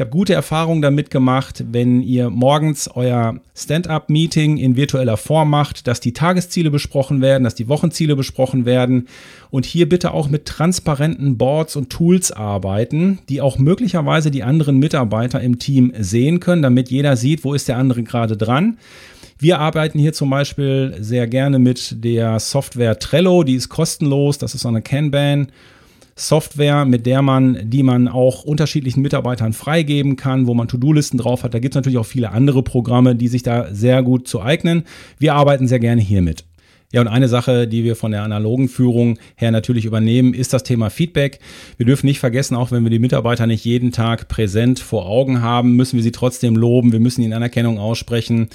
Ich 0.00 0.02
habe 0.02 0.12
gute 0.12 0.32
Erfahrungen 0.32 0.80
damit 0.80 1.10
gemacht, 1.10 1.62
wenn 1.72 2.00
ihr 2.00 2.30
morgens 2.30 2.88
euer 2.88 3.38
Stand-up-Meeting 3.54 4.56
in 4.56 4.74
virtueller 4.74 5.18
Form 5.18 5.50
macht, 5.50 5.86
dass 5.86 6.00
die 6.00 6.14
Tagesziele 6.14 6.70
besprochen 6.70 7.20
werden, 7.20 7.44
dass 7.44 7.54
die 7.54 7.68
Wochenziele 7.68 8.16
besprochen 8.16 8.64
werden 8.64 9.08
und 9.50 9.66
hier 9.66 9.86
bitte 9.86 10.14
auch 10.14 10.30
mit 10.30 10.46
transparenten 10.46 11.36
Boards 11.36 11.76
und 11.76 11.90
Tools 11.90 12.32
arbeiten, 12.32 13.18
die 13.28 13.42
auch 13.42 13.58
möglicherweise 13.58 14.30
die 14.30 14.42
anderen 14.42 14.78
Mitarbeiter 14.78 15.42
im 15.42 15.58
Team 15.58 15.92
sehen 15.98 16.40
können, 16.40 16.62
damit 16.62 16.88
jeder 16.88 17.14
sieht, 17.18 17.44
wo 17.44 17.52
ist 17.52 17.68
der 17.68 17.76
andere 17.76 18.02
gerade 18.02 18.38
dran. 18.38 18.78
Wir 19.38 19.58
arbeiten 19.58 19.98
hier 19.98 20.14
zum 20.14 20.30
Beispiel 20.30 20.96
sehr 20.98 21.26
gerne 21.26 21.58
mit 21.58 22.02
der 22.02 22.40
Software 22.40 22.98
Trello, 22.98 23.42
die 23.42 23.56
ist 23.56 23.68
kostenlos, 23.68 24.38
das 24.38 24.54
ist 24.54 24.62
so 24.62 24.68
eine 24.68 24.80
Kanban. 24.80 25.48
Software, 26.20 26.84
mit 26.84 27.06
der 27.06 27.22
man, 27.22 27.58
die 27.64 27.82
man 27.82 28.08
auch 28.08 28.44
unterschiedlichen 28.44 29.02
Mitarbeitern 29.02 29.52
freigeben 29.52 30.16
kann, 30.16 30.46
wo 30.46 30.54
man 30.54 30.68
To-Do-Listen 30.68 31.18
drauf 31.18 31.42
hat. 31.42 31.54
Da 31.54 31.58
gibt 31.58 31.74
es 31.74 31.76
natürlich 31.76 31.98
auch 31.98 32.06
viele 32.06 32.30
andere 32.30 32.62
Programme, 32.62 33.16
die 33.16 33.28
sich 33.28 33.42
da 33.42 33.72
sehr 33.72 34.02
gut 34.02 34.28
zu 34.28 34.42
eignen. 34.42 34.84
Wir 35.18 35.34
arbeiten 35.34 35.66
sehr 35.66 35.80
gerne 35.80 36.00
hiermit. 36.00 36.44
Ja, 36.92 37.00
und 37.00 37.08
eine 37.08 37.28
Sache, 37.28 37.68
die 37.68 37.84
wir 37.84 37.94
von 37.94 38.10
der 38.10 38.24
analogen 38.24 38.68
Führung 38.68 39.18
her 39.36 39.52
natürlich 39.52 39.84
übernehmen, 39.84 40.34
ist 40.34 40.52
das 40.52 40.64
Thema 40.64 40.90
Feedback. 40.90 41.38
Wir 41.76 41.86
dürfen 41.86 42.06
nicht 42.06 42.18
vergessen, 42.18 42.56
auch 42.56 42.72
wenn 42.72 42.82
wir 42.82 42.90
die 42.90 42.98
Mitarbeiter 42.98 43.46
nicht 43.46 43.64
jeden 43.64 43.92
Tag 43.92 44.26
präsent 44.26 44.80
vor 44.80 45.06
Augen 45.06 45.40
haben, 45.40 45.76
müssen 45.76 45.96
wir 45.96 46.02
sie 46.02 46.10
trotzdem 46.10 46.56
loben. 46.56 46.90
Wir 46.90 46.98
müssen 46.98 47.22
ihnen 47.22 47.32
Anerkennung 47.32 47.78
aussprechen. 47.78 48.48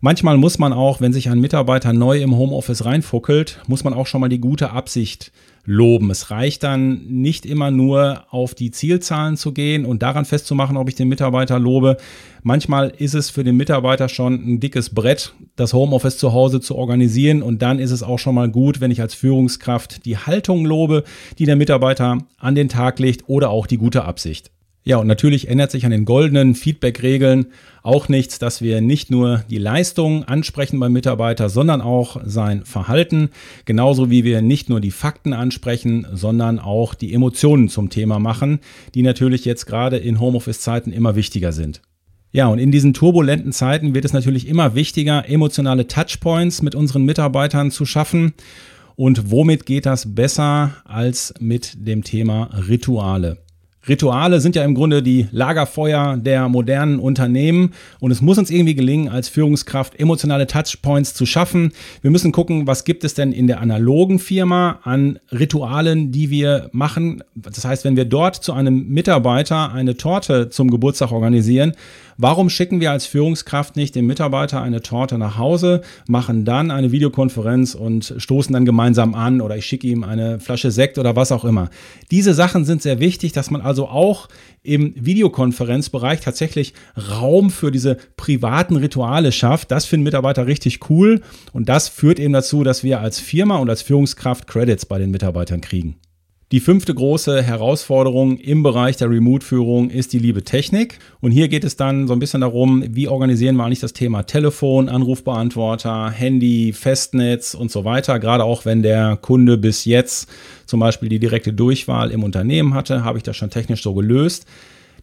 Manchmal 0.00 0.36
muss 0.36 0.60
man 0.60 0.72
auch, 0.72 1.00
wenn 1.00 1.12
sich 1.12 1.28
ein 1.28 1.40
Mitarbeiter 1.40 1.92
neu 1.92 2.22
im 2.22 2.36
Homeoffice 2.36 2.84
reinfuckelt, 2.84 3.60
muss 3.66 3.82
man 3.82 3.94
auch 3.94 4.06
schon 4.06 4.20
mal 4.20 4.28
die 4.28 4.40
gute 4.40 4.70
Absicht 4.70 5.32
loben. 5.64 6.10
Es 6.12 6.30
reicht 6.30 6.62
dann 6.62 7.04
nicht 7.08 7.44
immer 7.44 7.72
nur 7.72 8.22
auf 8.30 8.54
die 8.54 8.70
Zielzahlen 8.70 9.36
zu 9.36 9.52
gehen 9.52 9.84
und 9.84 10.02
daran 10.02 10.24
festzumachen, 10.24 10.76
ob 10.76 10.88
ich 10.88 10.94
den 10.94 11.08
Mitarbeiter 11.08 11.58
lobe. 11.58 11.96
Manchmal 12.44 12.92
ist 12.96 13.14
es 13.14 13.28
für 13.28 13.42
den 13.42 13.56
Mitarbeiter 13.56 14.08
schon 14.08 14.34
ein 14.34 14.60
dickes 14.60 14.90
Brett, 14.90 15.34
das 15.56 15.72
Homeoffice 15.72 16.16
zu 16.16 16.32
Hause 16.32 16.60
zu 16.60 16.76
organisieren 16.76 17.42
und 17.42 17.60
dann 17.60 17.80
ist 17.80 17.90
es 17.90 18.04
auch 18.04 18.20
schon 18.20 18.36
mal 18.36 18.48
gut, 18.48 18.80
wenn 18.80 18.92
ich 18.92 19.00
als 19.00 19.14
Führungskraft 19.14 20.04
die 20.04 20.16
Haltung 20.16 20.64
lobe, 20.64 21.02
die 21.40 21.44
der 21.44 21.56
Mitarbeiter 21.56 22.18
an 22.38 22.54
den 22.54 22.68
Tag 22.68 23.00
legt 23.00 23.28
oder 23.28 23.50
auch 23.50 23.66
die 23.66 23.78
gute 23.78 24.04
Absicht. 24.04 24.52
Ja, 24.84 24.96
und 24.96 25.06
natürlich 25.06 25.48
ändert 25.48 25.70
sich 25.70 25.84
an 25.84 25.90
den 25.90 26.06
goldenen 26.06 26.54
Feedback-Regeln 26.54 27.46
auch 27.82 28.08
nichts, 28.08 28.38
dass 28.38 28.62
wir 28.62 28.80
nicht 28.80 29.10
nur 29.10 29.44
die 29.50 29.58
Leistung 29.58 30.24
ansprechen 30.24 30.80
beim 30.80 30.92
Mitarbeiter, 30.92 31.50
sondern 31.50 31.82
auch 31.82 32.18
sein 32.24 32.64
Verhalten. 32.64 33.28
Genauso 33.66 34.08
wie 34.08 34.24
wir 34.24 34.40
nicht 34.40 34.70
nur 34.70 34.80
die 34.80 34.90
Fakten 34.90 35.34
ansprechen, 35.34 36.06
sondern 36.12 36.58
auch 36.58 36.94
die 36.94 37.12
Emotionen 37.12 37.68
zum 37.68 37.90
Thema 37.90 38.18
machen, 38.18 38.60
die 38.94 39.02
natürlich 39.02 39.44
jetzt 39.44 39.66
gerade 39.66 39.98
in 39.98 40.20
Homeoffice-Zeiten 40.20 40.92
immer 40.92 41.16
wichtiger 41.16 41.52
sind. 41.52 41.82
Ja, 42.30 42.46
und 42.48 42.58
in 42.58 42.70
diesen 42.70 42.94
turbulenten 42.94 43.52
Zeiten 43.52 43.94
wird 43.94 44.04
es 44.04 44.12
natürlich 44.12 44.46
immer 44.48 44.74
wichtiger, 44.74 45.28
emotionale 45.28 45.86
Touchpoints 45.86 46.62
mit 46.62 46.74
unseren 46.74 47.04
Mitarbeitern 47.04 47.70
zu 47.70 47.86
schaffen. 47.86 48.34
Und 48.96 49.30
womit 49.30 49.64
geht 49.64 49.86
das 49.86 50.14
besser 50.14 50.76
als 50.84 51.32
mit 51.40 51.86
dem 51.86 52.04
Thema 52.04 52.50
Rituale? 52.68 53.38
Rituale 53.88 54.40
sind 54.40 54.54
ja 54.54 54.64
im 54.64 54.74
Grunde 54.74 55.02
die 55.02 55.28
Lagerfeuer 55.30 56.16
der 56.16 56.48
modernen 56.48 56.98
Unternehmen 56.98 57.72
und 58.00 58.10
es 58.10 58.20
muss 58.20 58.38
uns 58.38 58.50
irgendwie 58.50 58.74
gelingen, 58.74 59.08
als 59.08 59.28
Führungskraft 59.28 59.98
emotionale 59.98 60.46
Touchpoints 60.46 61.14
zu 61.14 61.24
schaffen. 61.26 61.72
Wir 62.02 62.10
müssen 62.10 62.32
gucken, 62.32 62.66
was 62.66 62.84
gibt 62.84 63.04
es 63.04 63.14
denn 63.14 63.32
in 63.32 63.46
der 63.46 63.60
analogen 63.60 64.18
Firma 64.18 64.80
an 64.82 65.18
Ritualen, 65.32 66.12
die 66.12 66.30
wir 66.30 66.68
machen. 66.72 67.24
Das 67.34 67.64
heißt, 67.64 67.84
wenn 67.84 67.96
wir 67.96 68.04
dort 68.04 68.36
zu 68.36 68.52
einem 68.52 68.88
Mitarbeiter 68.88 69.72
eine 69.72 69.96
Torte 69.96 70.50
zum 70.50 70.70
Geburtstag 70.70 71.12
organisieren, 71.12 71.72
Warum 72.20 72.50
schicken 72.50 72.80
wir 72.80 72.90
als 72.90 73.06
Führungskraft 73.06 73.76
nicht 73.76 73.94
dem 73.94 74.08
Mitarbeiter 74.08 74.60
eine 74.60 74.82
Torte 74.82 75.18
nach 75.18 75.38
Hause, 75.38 75.82
machen 76.08 76.44
dann 76.44 76.72
eine 76.72 76.90
Videokonferenz 76.90 77.76
und 77.76 78.12
stoßen 78.18 78.52
dann 78.52 78.64
gemeinsam 78.64 79.14
an 79.14 79.40
oder 79.40 79.56
ich 79.56 79.66
schicke 79.66 79.86
ihm 79.86 80.02
eine 80.02 80.40
Flasche 80.40 80.72
Sekt 80.72 80.98
oder 80.98 81.14
was 81.14 81.30
auch 81.30 81.44
immer. 81.44 81.70
Diese 82.10 82.34
Sachen 82.34 82.64
sind 82.64 82.82
sehr 82.82 82.98
wichtig, 82.98 83.30
dass 83.30 83.52
man 83.52 83.60
also 83.60 83.86
auch 83.86 84.26
im 84.64 84.94
Videokonferenzbereich 84.96 86.20
tatsächlich 86.20 86.74
Raum 86.96 87.50
für 87.50 87.70
diese 87.70 87.96
privaten 88.16 88.74
Rituale 88.74 89.30
schafft. 89.30 89.70
Das 89.70 89.84
finden 89.84 90.02
Mitarbeiter 90.02 90.48
richtig 90.48 90.90
cool 90.90 91.20
und 91.52 91.68
das 91.68 91.86
führt 91.86 92.18
eben 92.18 92.32
dazu, 92.32 92.64
dass 92.64 92.82
wir 92.82 93.00
als 93.00 93.20
Firma 93.20 93.58
und 93.58 93.70
als 93.70 93.82
Führungskraft 93.82 94.48
Credits 94.48 94.86
bei 94.86 94.98
den 94.98 95.12
Mitarbeitern 95.12 95.60
kriegen. 95.60 96.00
Die 96.50 96.60
fünfte 96.60 96.94
große 96.94 97.42
Herausforderung 97.42 98.38
im 98.38 98.62
Bereich 98.62 98.96
der 98.96 99.10
Remote-Führung 99.10 99.90
ist 99.90 100.14
die 100.14 100.18
liebe 100.18 100.44
Technik. 100.44 100.98
Und 101.20 101.30
hier 101.30 101.48
geht 101.48 101.62
es 101.62 101.76
dann 101.76 102.06
so 102.06 102.14
ein 102.14 102.20
bisschen 102.20 102.40
darum, 102.40 102.82
wie 102.88 103.06
organisieren 103.06 103.56
wir 103.56 103.64
eigentlich 103.64 103.80
das 103.80 103.92
Thema 103.92 104.22
Telefon, 104.22 104.88
Anrufbeantworter, 104.88 106.10
Handy, 106.10 106.72
Festnetz 106.72 107.52
und 107.52 107.70
so 107.70 107.84
weiter. 107.84 108.18
Gerade 108.18 108.44
auch 108.44 108.64
wenn 108.64 108.82
der 108.82 109.18
Kunde 109.20 109.58
bis 109.58 109.84
jetzt 109.84 110.30
zum 110.64 110.80
Beispiel 110.80 111.10
die 111.10 111.18
direkte 111.18 111.52
Durchwahl 111.52 112.10
im 112.10 112.24
Unternehmen 112.24 112.72
hatte, 112.72 113.04
habe 113.04 113.18
ich 113.18 113.24
das 113.24 113.36
schon 113.36 113.50
technisch 113.50 113.82
so 113.82 113.92
gelöst. 113.92 114.46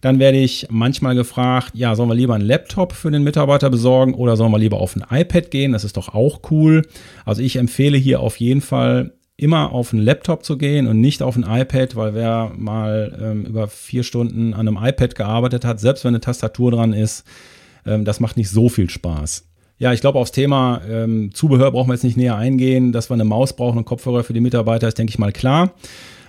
Dann 0.01 0.17
werde 0.17 0.39
ich 0.39 0.65
manchmal 0.71 1.13
gefragt, 1.13 1.73
ja, 1.75 1.93
sollen 1.93 2.10
wir 2.10 2.15
lieber 2.15 2.34
einen 2.34 2.47
Laptop 2.47 2.91
für 2.93 3.12
den 3.12 3.23
Mitarbeiter 3.23 3.69
besorgen 3.69 4.15
oder 4.15 4.36
sollen 4.36 4.51
wir 4.51 4.58
lieber 4.58 4.77
auf 4.77 4.95
ein 4.95 5.05
iPad 5.12 5.51
gehen? 5.51 5.73
Das 5.73 5.84
ist 5.84 5.95
doch 5.95 6.10
auch 6.15 6.39
cool. 6.49 6.81
Also 7.23 7.43
ich 7.43 7.58
empfehle 7.58 7.99
hier 7.99 8.21
auf 8.21 8.38
jeden 8.38 8.62
Fall 8.62 9.13
immer 9.38 9.71
auf 9.74 9.93
einen 9.93 10.02
Laptop 10.02 10.45
zu 10.45 10.58
gehen 10.58 10.88
und 10.88 11.02
nicht 11.02 11.21
auf 11.21 11.36
ein 11.36 11.43
iPad, 11.43 11.95
weil 11.95 12.13
wer 12.13 12.52
mal 12.56 13.17
ähm, 13.21 13.45
über 13.45 13.67
vier 13.67 14.04
Stunden 14.04 14.54
an 14.54 14.67
einem 14.67 14.80
iPad 14.82 15.15
gearbeitet 15.15 15.65
hat, 15.65 15.80
selbst 15.80 16.04
wenn 16.06 16.10
eine 16.10 16.21
Tastatur 16.21 16.71
dran 16.71 16.93
ist, 16.93 17.26
ähm, 17.86 18.06
das 18.06 18.19
macht 18.19 18.38
nicht 18.38 18.50
so 18.50 18.69
viel 18.69 18.89
Spaß. 18.89 19.45
Ja, 19.78 19.91
ich 19.91 20.00
glaube, 20.00 20.19
aufs 20.19 20.32
Thema 20.32 20.82
ähm, 20.89 21.32
Zubehör 21.34 21.71
brauchen 21.71 21.89
wir 21.89 21.95
jetzt 21.95 22.04
nicht 22.04 22.15
näher 22.15 22.38
eingehen. 22.38 22.93
Dass 22.93 23.10
wir 23.10 23.15
eine 23.15 23.26
Maus 23.26 23.54
brauchen 23.54 23.78
und 23.78 23.86
Kopfhörer 23.86 24.24
für 24.24 24.32
die 24.32 24.39
Mitarbeiter, 24.39 24.88
ist, 24.88 24.98
denke 24.98 25.12
ich 25.12 25.19
mal, 25.19 25.34
klar. 25.34 25.74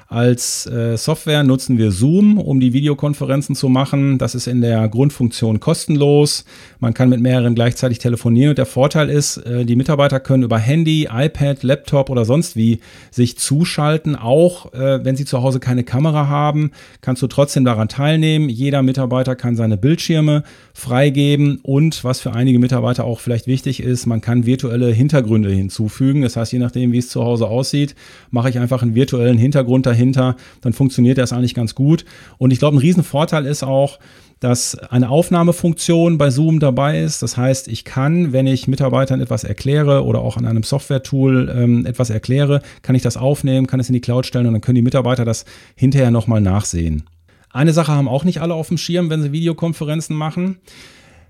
Als 0.08 0.66
äh, 0.66 0.96
Software 0.96 1.42
nutzen 1.42 1.78
wir 1.78 1.90
Zoom, 1.90 2.38
um 2.38 2.60
die 2.60 2.72
Videokonferenzen 2.72 3.56
zu 3.56 3.68
machen. 3.68 4.18
Das 4.18 4.36
ist 4.36 4.46
in 4.46 4.60
der 4.60 4.88
Grundfunktion 4.88 5.58
kostenlos. 5.58 6.44
Man 6.78 6.94
kann 6.94 7.08
mit 7.08 7.20
mehreren 7.20 7.56
gleichzeitig 7.56 7.98
telefonieren 7.98 8.50
und 8.50 8.58
der 8.58 8.66
Vorteil 8.66 9.10
ist, 9.10 9.38
äh, 9.38 9.64
die 9.64 9.74
Mitarbeiter 9.74 10.20
können 10.20 10.44
über 10.44 10.58
Handy, 10.58 11.08
iPad, 11.12 11.64
Laptop 11.64 12.08
oder 12.08 12.24
sonst 12.24 12.54
wie 12.54 12.78
sich 13.10 13.36
zuschalten. 13.36 14.14
Auch 14.14 14.72
äh, 14.74 15.04
wenn 15.04 15.16
sie 15.16 15.24
zu 15.24 15.42
Hause 15.42 15.58
keine 15.58 15.82
Kamera 15.82 16.28
haben, 16.28 16.70
kannst 17.00 17.22
du 17.22 17.26
trotzdem 17.26 17.64
daran 17.64 17.88
teilnehmen. 17.88 18.48
Jeder 18.48 18.82
Mitarbeiter 18.82 19.34
kann 19.34 19.56
seine 19.56 19.76
Bildschirme 19.76 20.44
freigeben 20.72 21.58
und 21.62 22.04
was 22.04 22.20
für 22.20 22.32
einige 22.32 22.60
Mitarbeiter 22.60 23.04
auch 23.04 23.18
vielleicht 23.18 23.48
wichtig 23.48 23.82
ist, 23.82 24.06
man 24.06 24.20
kann 24.20 24.46
virtuelle 24.46 24.92
Hintergründe 24.92 25.50
hinzufügen. 25.50 26.22
Das 26.22 26.36
heißt, 26.36 26.52
je 26.52 26.60
nachdem, 26.60 26.92
wie 26.92 26.98
es 26.98 27.08
zu 27.08 27.24
Hause 27.24 27.48
aussieht, 27.48 27.96
mache 28.30 28.50
ich 28.50 28.60
einfach 28.60 28.82
einen 28.82 28.94
virtuellen 28.94 29.38
Hintergrund 29.38 29.84
dahinter 29.84 29.95
dahinter, 29.96 30.36
dann 30.60 30.72
funktioniert 30.72 31.18
das 31.18 31.32
eigentlich 31.32 31.54
ganz 31.54 31.74
gut. 31.74 32.04
Und 32.38 32.52
ich 32.52 32.58
glaube, 32.58 32.76
ein 32.76 32.80
Riesenvorteil 32.80 33.46
ist 33.46 33.62
auch, 33.62 33.98
dass 34.40 34.76
eine 34.76 35.08
Aufnahmefunktion 35.08 36.18
bei 36.18 36.30
Zoom 36.30 36.60
dabei 36.60 37.00
ist. 37.00 37.22
Das 37.22 37.36
heißt, 37.36 37.68
ich 37.68 37.84
kann, 37.84 38.32
wenn 38.32 38.46
ich 38.46 38.68
Mitarbeitern 38.68 39.20
etwas 39.20 39.44
erkläre 39.44 40.04
oder 40.04 40.20
auch 40.20 40.36
an 40.36 40.46
einem 40.46 40.62
Software-Tool 40.62 41.52
ähm, 41.56 41.86
etwas 41.86 42.10
erkläre, 42.10 42.60
kann 42.82 42.94
ich 42.94 43.02
das 43.02 43.16
aufnehmen, 43.16 43.66
kann 43.66 43.80
es 43.80 43.88
in 43.88 43.94
die 43.94 44.00
Cloud 44.00 44.26
stellen 44.26 44.46
und 44.46 44.52
dann 44.52 44.60
können 44.60 44.76
die 44.76 44.82
Mitarbeiter 44.82 45.24
das 45.24 45.46
hinterher 45.74 46.10
nochmal 46.10 46.42
nachsehen. 46.42 47.04
Eine 47.50 47.72
Sache 47.72 47.92
haben 47.92 48.08
auch 48.08 48.24
nicht 48.24 48.42
alle 48.42 48.52
auf 48.52 48.68
dem 48.68 48.76
Schirm, 48.76 49.08
wenn 49.08 49.22
sie 49.22 49.32
Videokonferenzen 49.32 50.14
machen. 50.14 50.58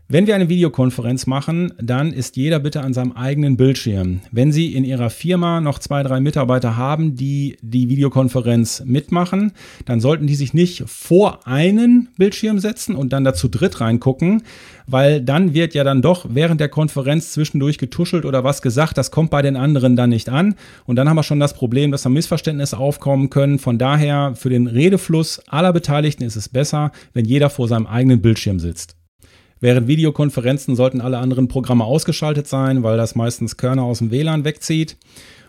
Wenn 0.08 0.28
wir 0.28 0.36
eine 0.36 0.48
Videokonferenz 0.48 1.26
machen, 1.26 1.72
dann 1.82 2.12
ist 2.12 2.36
jeder 2.36 2.60
bitte 2.60 2.80
an 2.80 2.94
seinem 2.94 3.10
eigenen 3.10 3.56
Bildschirm. 3.56 4.20
Wenn 4.30 4.52
Sie 4.52 4.72
in 4.72 4.84
Ihrer 4.84 5.10
Firma 5.10 5.60
noch 5.60 5.80
zwei, 5.80 6.04
drei 6.04 6.20
Mitarbeiter 6.20 6.76
haben, 6.76 7.16
die 7.16 7.56
die 7.60 7.88
Videokonferenz 7.88 8.84
mitmachen, 8.86 9.50
dann 9.84 9.98
sollten 9.98 10.28
die 10.28 10.36
sich 10.36 10.54
nicht 10.54 10.84
vor 10.86 11.48
einen 11.48 12.10
Bildschirm 12.16 12.60
setzen 12.60 12.94
und 12.94 13.12
dann 13.12 13.24
dazu 13.24 13.48
dritt 13.48 13.80
reingucken, 13.80 14.44
weil 14.86 15.20
dann 15.20 15.54
wird 15.54 15.74
ja 15.74 15.82
dann 15.82 16.02
doch 16.02 16.24
während 16.28 16.60
der 16.60 16.68
Konferenz 16.68 17.32
zwischendurch 17.32 17.76
getuschelt 17.76 18.24
oder 18.24 18.44
was 18.44 18.62
gesagt. 18.62 18.98
Das 18.98 19.10
kommt 19.10 19.30
bei 19.30 19.42
den 19.42 19.56
anderen 19.56 19.96
dann 19.96 20.10
nicht 20.10 20.28
an. 20.28 20.54
Und 20.84 20.94
dann 20.94 21.08
haben 21.08 21.16
wir 21.16 21.24
schon 21.24 21.40
das 21.40 21.54
Problem, 21.54 21.90
dass 21.90 22.02
da 22.02 22.10
Missverständnisse 22.10 22.78
aufkommen 22.78 23.28
können. 23.28 23.58
Von 23.58 23.76
daher, 23.76 24.36
für 24.36 24.50
den 24.50 24.68
Redefluss 24.68 25.40
aller 25.48 25.72
Beteiligten 25.72 26.22
ist 26.22 26.36
es 26.36 26.48
besser, 26.48 26.92
wenn 27.12 27.24
jeder 27.24 27.50
vor 27.50 27.66
seinem 27.66 27.88
eigenen 27.88 28.22
Bildschirm 28.22 28.60
sitzt. 28.60 28.94
Während 29.60 29.88
Videokonferenzen 29.88 30.76
sollten 30.76 31.00
alle 31.00 31.18
anderen 31.18 31.48
Programme 31.48 31.84
ausgeschaltet 31.84 32.46
sein, 32.46 32.82
weil 32.82 32.96
das 32.96 33.14
meistens 33.14 33.56
Körner 33.56 33.84
aus 33.84 33.98
dem 33.98 34.10
WLAN 34.10 34.44
wegzieht. 34.44 34.96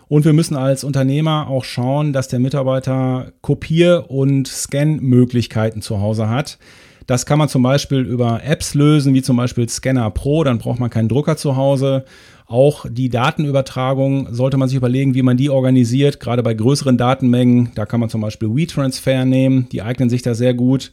Und 0.08 0.24
wir 0.24 0.32
müssen 0.32 0.56
als 0.56 0.84
Unternehmer 0.84 1.48
auch 1.48 1.64
schauen, 1.64 2.14
dass 2.14 2.28
der 2.28 2.38
Mitarbeiter 2.38 3.32
Kopier- 3.42 4.06
und 4.08 4.48
Scan-Möglichkeiten 4.48 5.82
zu 5.82 6.00
Hause 6.00 6.30
hat. 6.30 6.58
Das 7.06 7.26
kann 7.26 7.38
man 7.38 7.48
zum 7.48 7.62
Beispiel 7.62 8.00
über 8.00 8.42
Apps 8.44 8.74
lösen, 8.74 9.14
wie 9.14 9.22
zum 9.22 9.36
Beispiel 9.36 9.68
Scanner 9.68 10.10
Pro, 10.10 10.44
dann 10.44 10.58
braucht 10.58 10.78
man 10.78 10.90
keinen 10.90 11.08
Drucker 11.08 11.36
zu 11.36 11.56
Hause. 11.56 12.04
Auch 12.46 12.86
die 12.88 13.10
Datenübertragung 13.10 14.28
sollte 14.32 14.56
man 14.56 14.68
sich 14.68 14.76
überlegen, 14.76 15.14
wie 15.14 15.22
man 15.22 15.36
die 15.36 15.50
organisiert. 15.50 16.20
Gerade 16.20 16.42
bei 16.42 16.54
größeren 16.54 16.96
Datenmengen, 16.96 17.72
da 17.74 17.84
kann 17.84 18.00
man 18.00 18.08
zum 18.08 18.22
Beispiel 18.22 18.54
WeTransfer 18.54 19.26
nehmen, 19.26 19.68
die 19.70 19.82
eignen 19.82 20.08
sich 20.08 20.22
da 20.22 20.34
sehr 20.34 20.54
gut. 20.54 20.92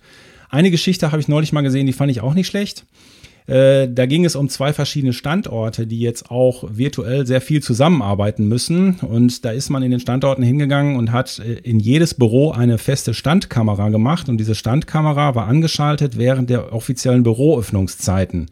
Eine 0.49 0.71
Geschichte 0.71 1.11
habe 1.11 1.21
ich 1.21 1.27
neulich 1.27 1.53
mal 1.53 1.61
gesehen, 1.61 1.85
die 1.85 1.93
fand 1.93 2.11
ich 2.11 2.21
auch 2.21 2.33
nicht 2.33 2.47
schlecht. 2.47 2.85
Äh, 3.47 3.89
da 3.91 4.07
ging 4.07 4.25
es 4.25 4.35
um 4.35 4.49
zwei 4.49 4.73
verschiedene 4.73 5.13
Standorte, 5.13 5.85
die 5.85 5.99
jetzt 5.99 6.31
auch 6.31 6.63
virtuell 6.71 7.27
sehr 7.27 7.41
viel 7.41 7.61
zusammenarbeiten 7.61 8.47
müssen. 8.47 8.95
Und 9.01 9.45
da 9.45 9.51
ist 9.51 9.69
man 9.69 9.83
in 9.83 9.91
den 9.91 9.99
Standorten 9.99 10.41
hingegangen 10.41 10.95
und 10.95 11.11
hat 11.11 11.39
äh, 11.39 11.53
in 11.59 11.79
jedes 11.79 12.15
Büro 12.15 12.51
eine 12.51 12.77
feste 12.79 13.13
Standkamera 13.13 13.89
gemacht. 13.89 14.29
Und 14.29 14.37
diese 14.37 14.55
Standkamera 14.55 15.35
war 15.35 15.47
angeschaltet 15.47 16.17
während 16.17 16.49
der 16.49 16.73
offiziellen 16.73 17.21
Büroöffnungszeiten. 17.21 18.47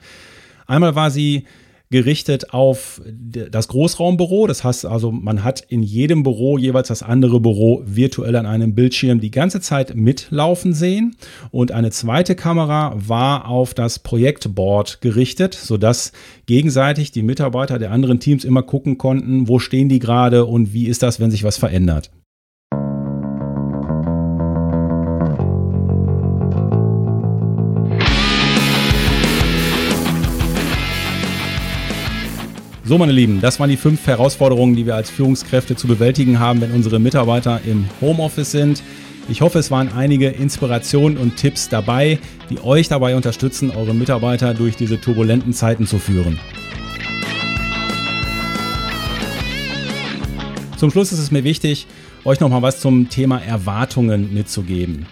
Einmal 0.68 0.96
war 0.96 1.10
sie 1.10 1.46
gerichtet 1.90 2.54
auf 2.54 3.02
das 3.06 3.68
Großraumbüro. 3.68 4.48
Das 4.48 4.64
heißt 4.64 4.86
also, 4.86 5.12
man 5.12 5.44
hat 5.44 5.62
in 5.62 5.84
jedem 5.84 6.24
Büro 6.24 6.58
jeweils 6.58 6.88
das 6.88 7.04
andere 7.04 7.40
Büro 7.40 7.84
virtuell 7.86 8.36
an 8.36 8.46
einem 8.46 8.74
Bildschirm 8.74 9.20
die 9.20 9.30
ganze 9.30 9.62
Zeit 9.62 9.96
mitlaufen 9.96 10.74
sehen. 10.74 11.16
Und 11.52 11.72
eine 11.72 11.92
zweite 11.92 12.36
Kamera 12.36 12.96
war 12.96 13.48
auf 13.48 13.74
das 13.74 14.00
Projektboard 14.00 15.02
gerichtet, 15.02 15.54
sodass 15.54 16.14
gegenseitig 16.48 17.12
die 17.12 17.24
Mitarbeiter 17.24 17.78
der 17.78 17.92
anderen 17.92 18.20
Teams 18.20 18.44
immer 18.44 18.64
gucken 18.64 18.98
konnten, 18.98 19.48
wo 19.48 19.60
stehen 19.60 19.90
die 19.90 20.00
gerade 20.00 20.46
und 20.46 20.74
wie 20.74 20.88
ist 20.88 21.04
das, 21.04 21.20
wenn 21.20 21.32
sich 21.32 21.44
was 21.44 21.58
verändert. 21.58 22.10
So, 32.94 33.00
meine 33.00 33.12
Lieben, 33.12 33.42
das 33.42 33.60
waren 33.60 33.72
die 33.72 33.76
fünf 33.76 34.06
Herausforderungen, 34.06 34.76
die 34.76 34.86
wir 34.86 34.94
als 34.94 35.10
Führungskräfte 35.10 35.76
zu 35.76 35.88
bewältigen 35.88 36.38
haben, 36.38 36.62
wenn 36.62 36.70
unsere 36.74 37.00
Mitarbeiter 37.00 37.60
im 37.66 37.86
Homeoffice 38.02 38.52
sind. 38.52 38.84
Ich 39.28 39.42
hoffe, 39.42 39.58
es 39.58 39.72
waren 39.72 39.92
einige 39.92 40.30
Inspirationen 40.30 41.18
und 41.18 41.36
Tipps 41.36 41.70
dabei, 41.70 42.20
die 42.52 42.64
euch 42.64 42.90
dabei 42.90 43.16
unterstützen, 43.16 43.72
eure 43.72 43.96
Mitarbeiter 43.96 44.54
durch 44.54 44.76
diese 44.76 45.02
turbulenten 45.02 45.54
Zeiten 45.54 45.88
zu 45.88 45.98
führen. 45.98 46.40
Zum 50.78 50.92
Schluss 50.92 51.12
ist 51.12 51.18
es 51.18 51.32
mir 51.32 51.44
wichtig, 51.44 51.88
euch 52.26 52.42
noch 52.42 52.50
mal 52.50 52.62
was 52.62 52.80
zum 52.80 53.10
Thema 53.10 53.42
Erwartungen 53.42 54.36
mitzugeben. 54.36 55.08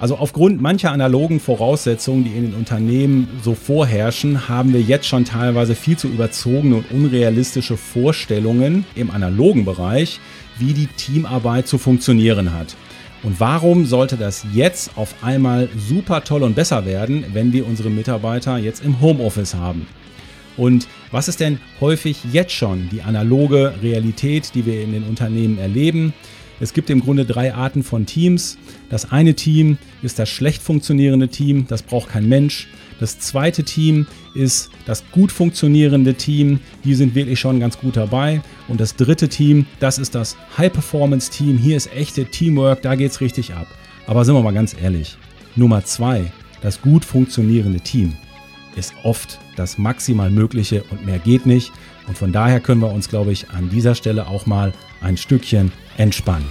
Also 0.00 0.16
aufgrund 0.16 0.62
mancher 0.62 0.92
analogen 0.92 1.40
Voraussetzungen, 1.40 2.24
die 2.24 2.30
in 2.30 2.42
den 2.44 2.54
Unternehmen 2.54 3.28
so 3.44 3.54
vorherrschen, 3.54 4.48
haben 4.48 4.72
wir 4.72 4.80
jetzt 4.80 5.06
schon 5.06 5.26
teilweise 5.26 5.74
viel 5.74 5.98
zu 5.98 6.08
überzogene 6.08 6.76
und 6.76 6.90
unrealistische 6.90 7.76
Vorstellungen 7.76 8.86
im 8.94 9.10
analogen 9.10 9.66
Bereich, 9.66 10.18
wie 10.58 10.72
die 10.72 10.86
Teamarbeit 10.86 11.68
zu 11.68 11.76
funktionieren 11.76 12.54
hat. 12.54 12.76
Und 13.22 13.40
warum 13.40 13.84
sollte 13.84 14.16
das 14.16 14.46
jetzt 14.54 14.92
auf 14.96 15.14
einmal 15.20 15.68
super 15.76 16.24
toll 16.24 16.44
und 16.44 16.56
besser 16.56 16.86
werden, 16.86 17.26
wenn 17.34 17.52
wir 17.52 17.66
unsere 17.66 17.90
Mitarbeiter 17.90 18.56
jetzt 18.56 18.82
im 18.82 19.02
Homeoffice 19.02 19.54
haben? 19.54 19.86
Und 20.56 20.88
was 21.10 21.28
ist 21.28 21.40
denn 21.40 21.60
häufig 21.78 22.24
jetzt 22.32 22.52
schon 22.52 22.88
die 22.90 23.02
analoge 23.02 23.74
Realität, 23.82 24.54
die 24.54 24.64
wir 24.64 24.82
in 24.82 24.92
den 24.92 25.02
Unternehmen 25.02 25.58
erleben? 25.58 26.14
Es 26.60 26.74
gibt 26.74 26.90
im 26.90 27.00
Grunde 27.00 27.24
drei 27.24 27.54
Arten 27.54 27.82
von 27.82 28.04
Teams. 28.04 28.58
Das 28.90 29.10
eine 29.10 29.34
Team 29.34 29.78
ist 30.02 30.18
das 30.18 30.28
schlecht 30.28 30.62
funktionierende 30.62 31.28
Team, 31.28 31.66
das 31.66 31.82
braucht 31.82 32.10
kein 32.10 32.28
Mensch. 32.28 32.68
Das 33.00 33.18
zweite 33.18 33.64
Team 33.64 34.06
ist 34.34 34.68
das 34.84 35.02
gut 35.10 35.32
funktionierende 35.32 36.14
Team, 36.14 36.60
die 36.84 36.94
sind 36.94 37.14
wirklich 37.14 37.40
schon 37.40 37.58
ganz 37.58 37.78
gut 37.78 37.96
dabei. 37.96 38.42
Und 38.68 38.78
das 38.78 38.94
dritte 38.94 39.30
Team, 39.30 39.64
das 39.80 39.98
ist 39.98 40.14
das 40.14 40.36
High-Performance-Team. 40.58 41.56
Hier 41.56 41.78
ist 41.78 41.90
echte 41.94 42.26
Teamwork, 42.26 42.82
da 42.82 42.94
geht 42.94 43.10
es 43.10 43.22
richtig 43.22 43.54
ab. 43.54 43.66
Aber 44.06 44.26
sind 44.26 44.34
wir 44.34 44.42
mal 44.42 44.52
ganz 44.52 44.76
ehrlich, 44.78 45.16
Nummer 45.56 45.82
zwei, 45.84 46.30
das 46.60 46.82
gut 46.82 47.06
funktionierende 47.06 47.80
Team 47.80 48.16
ist 48.76 48.94
oft 49.02 49.38
das 49.56 49.78
maximal 49.78 50.30
Mögliche 50.30 50.84
und 50.90 51.04
mehr 51.04 51.18
geht 51.18 51.46
nicht. 51.46 51.72
Und 52.06 52.16
von 52.16 52.32
daher 52.32 52.60
können 52.60 52.80
wir 52.80 52.90
uns, 52.90 53.08
glaube 53.08 53.32
ich, 53.32 53.50
an 53.50 53.70
dieser 53.70 53.94
Stelle 53.94 54.26
auch 54.26 54.46
mal 54.46 54.72
ein 55.00 55.16
Stückchen 55.16 55.72
entspannen. 55.96 56.48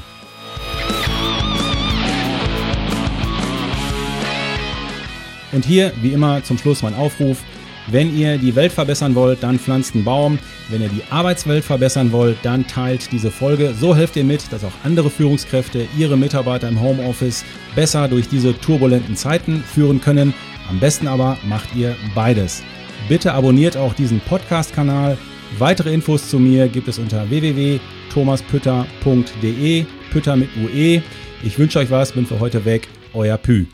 Und 5.51 5.65
hier, 5.65 5.91
wie 6.01 6.13
immer, 6.13 6.43
zum 6.43 6.57
Schluss 6.57 6.83
mein 6.83 6.93
Aufruf. 6.93 7.43
Wenn 7.87 8.15
ihr 8.15 8.37
die 8.37 8.55
Welt 8.55 8.71
verbessern 8.71 9.15
wollt, 9.15 9.41
dann 9.41 9.57
pflanzt 9.57 9.95
einen 9.95 10.03
Baum. 10.03 10.37
Wenn 10.69 10.81
ihr 10.81 10.89
die 10.89 11.01
Arbeitswelt 11.09 11.63
verbessern 11.63 12.11
wollt, 12.11 12.37
dann 12.43 12.67
teilt 12.67 13.11
diese 13.11 13.31
Folge. 13.31 13.73
So 13.73 13.95
helft 13.95 14.15
ihr 14.15 14.23
mit, 14.23 14.51
dass 14.51 14.63
auch 14.63 14.73
andere 14.83 15.09
Führungskräfte 15.09 15.87
ihre 15.97 16.15
Mitarbeiter 16.15 16.69
im 16.69 16.79
Homeoffice 16.79 17.43
besser 17.75 18.07
durch 18.07 18.29
diese 18.29 18.59
turbulenten 18.59 19.15
Zeiten 19.15 19.63
führen 19.63 20.01
können. 20.01 20.35
Am 20.69 20.79
besten 20.79 21.07
aber 21.07 21.37
macht 21.47 21.75
ihr 21.75 21.95
beides. 22.13 22.61
Bitte 23.07 23.33
abonniert 23.33 23.75
auch 23.75 23.93
diesen 23.93 24.19
Podcast-Kanal. 24.19 25.17
Weitere 25.57 25.91
Infos 25.93 26.29
zu 26.29 26.37
mir 26.37 26.67
gibt 26.67 26.87
es 26.87 26.99
unter 26.99 27.27
www.thomaspütter.de, 27.29 29.85
Pütter 30.11 30.35
mit 30.35 30.49
UE. 30.57 31.01
Ich 31.43 31.57
wünsche 31.57 31.79
euch 31.79 31.89
was, 31.89 32.11
bin 32.11 32.27
für 32.27 32.39
heute 32.39 32.65
weg, 32.65 32.87
euer 33.13 33.37
Pü. 33.37 33.65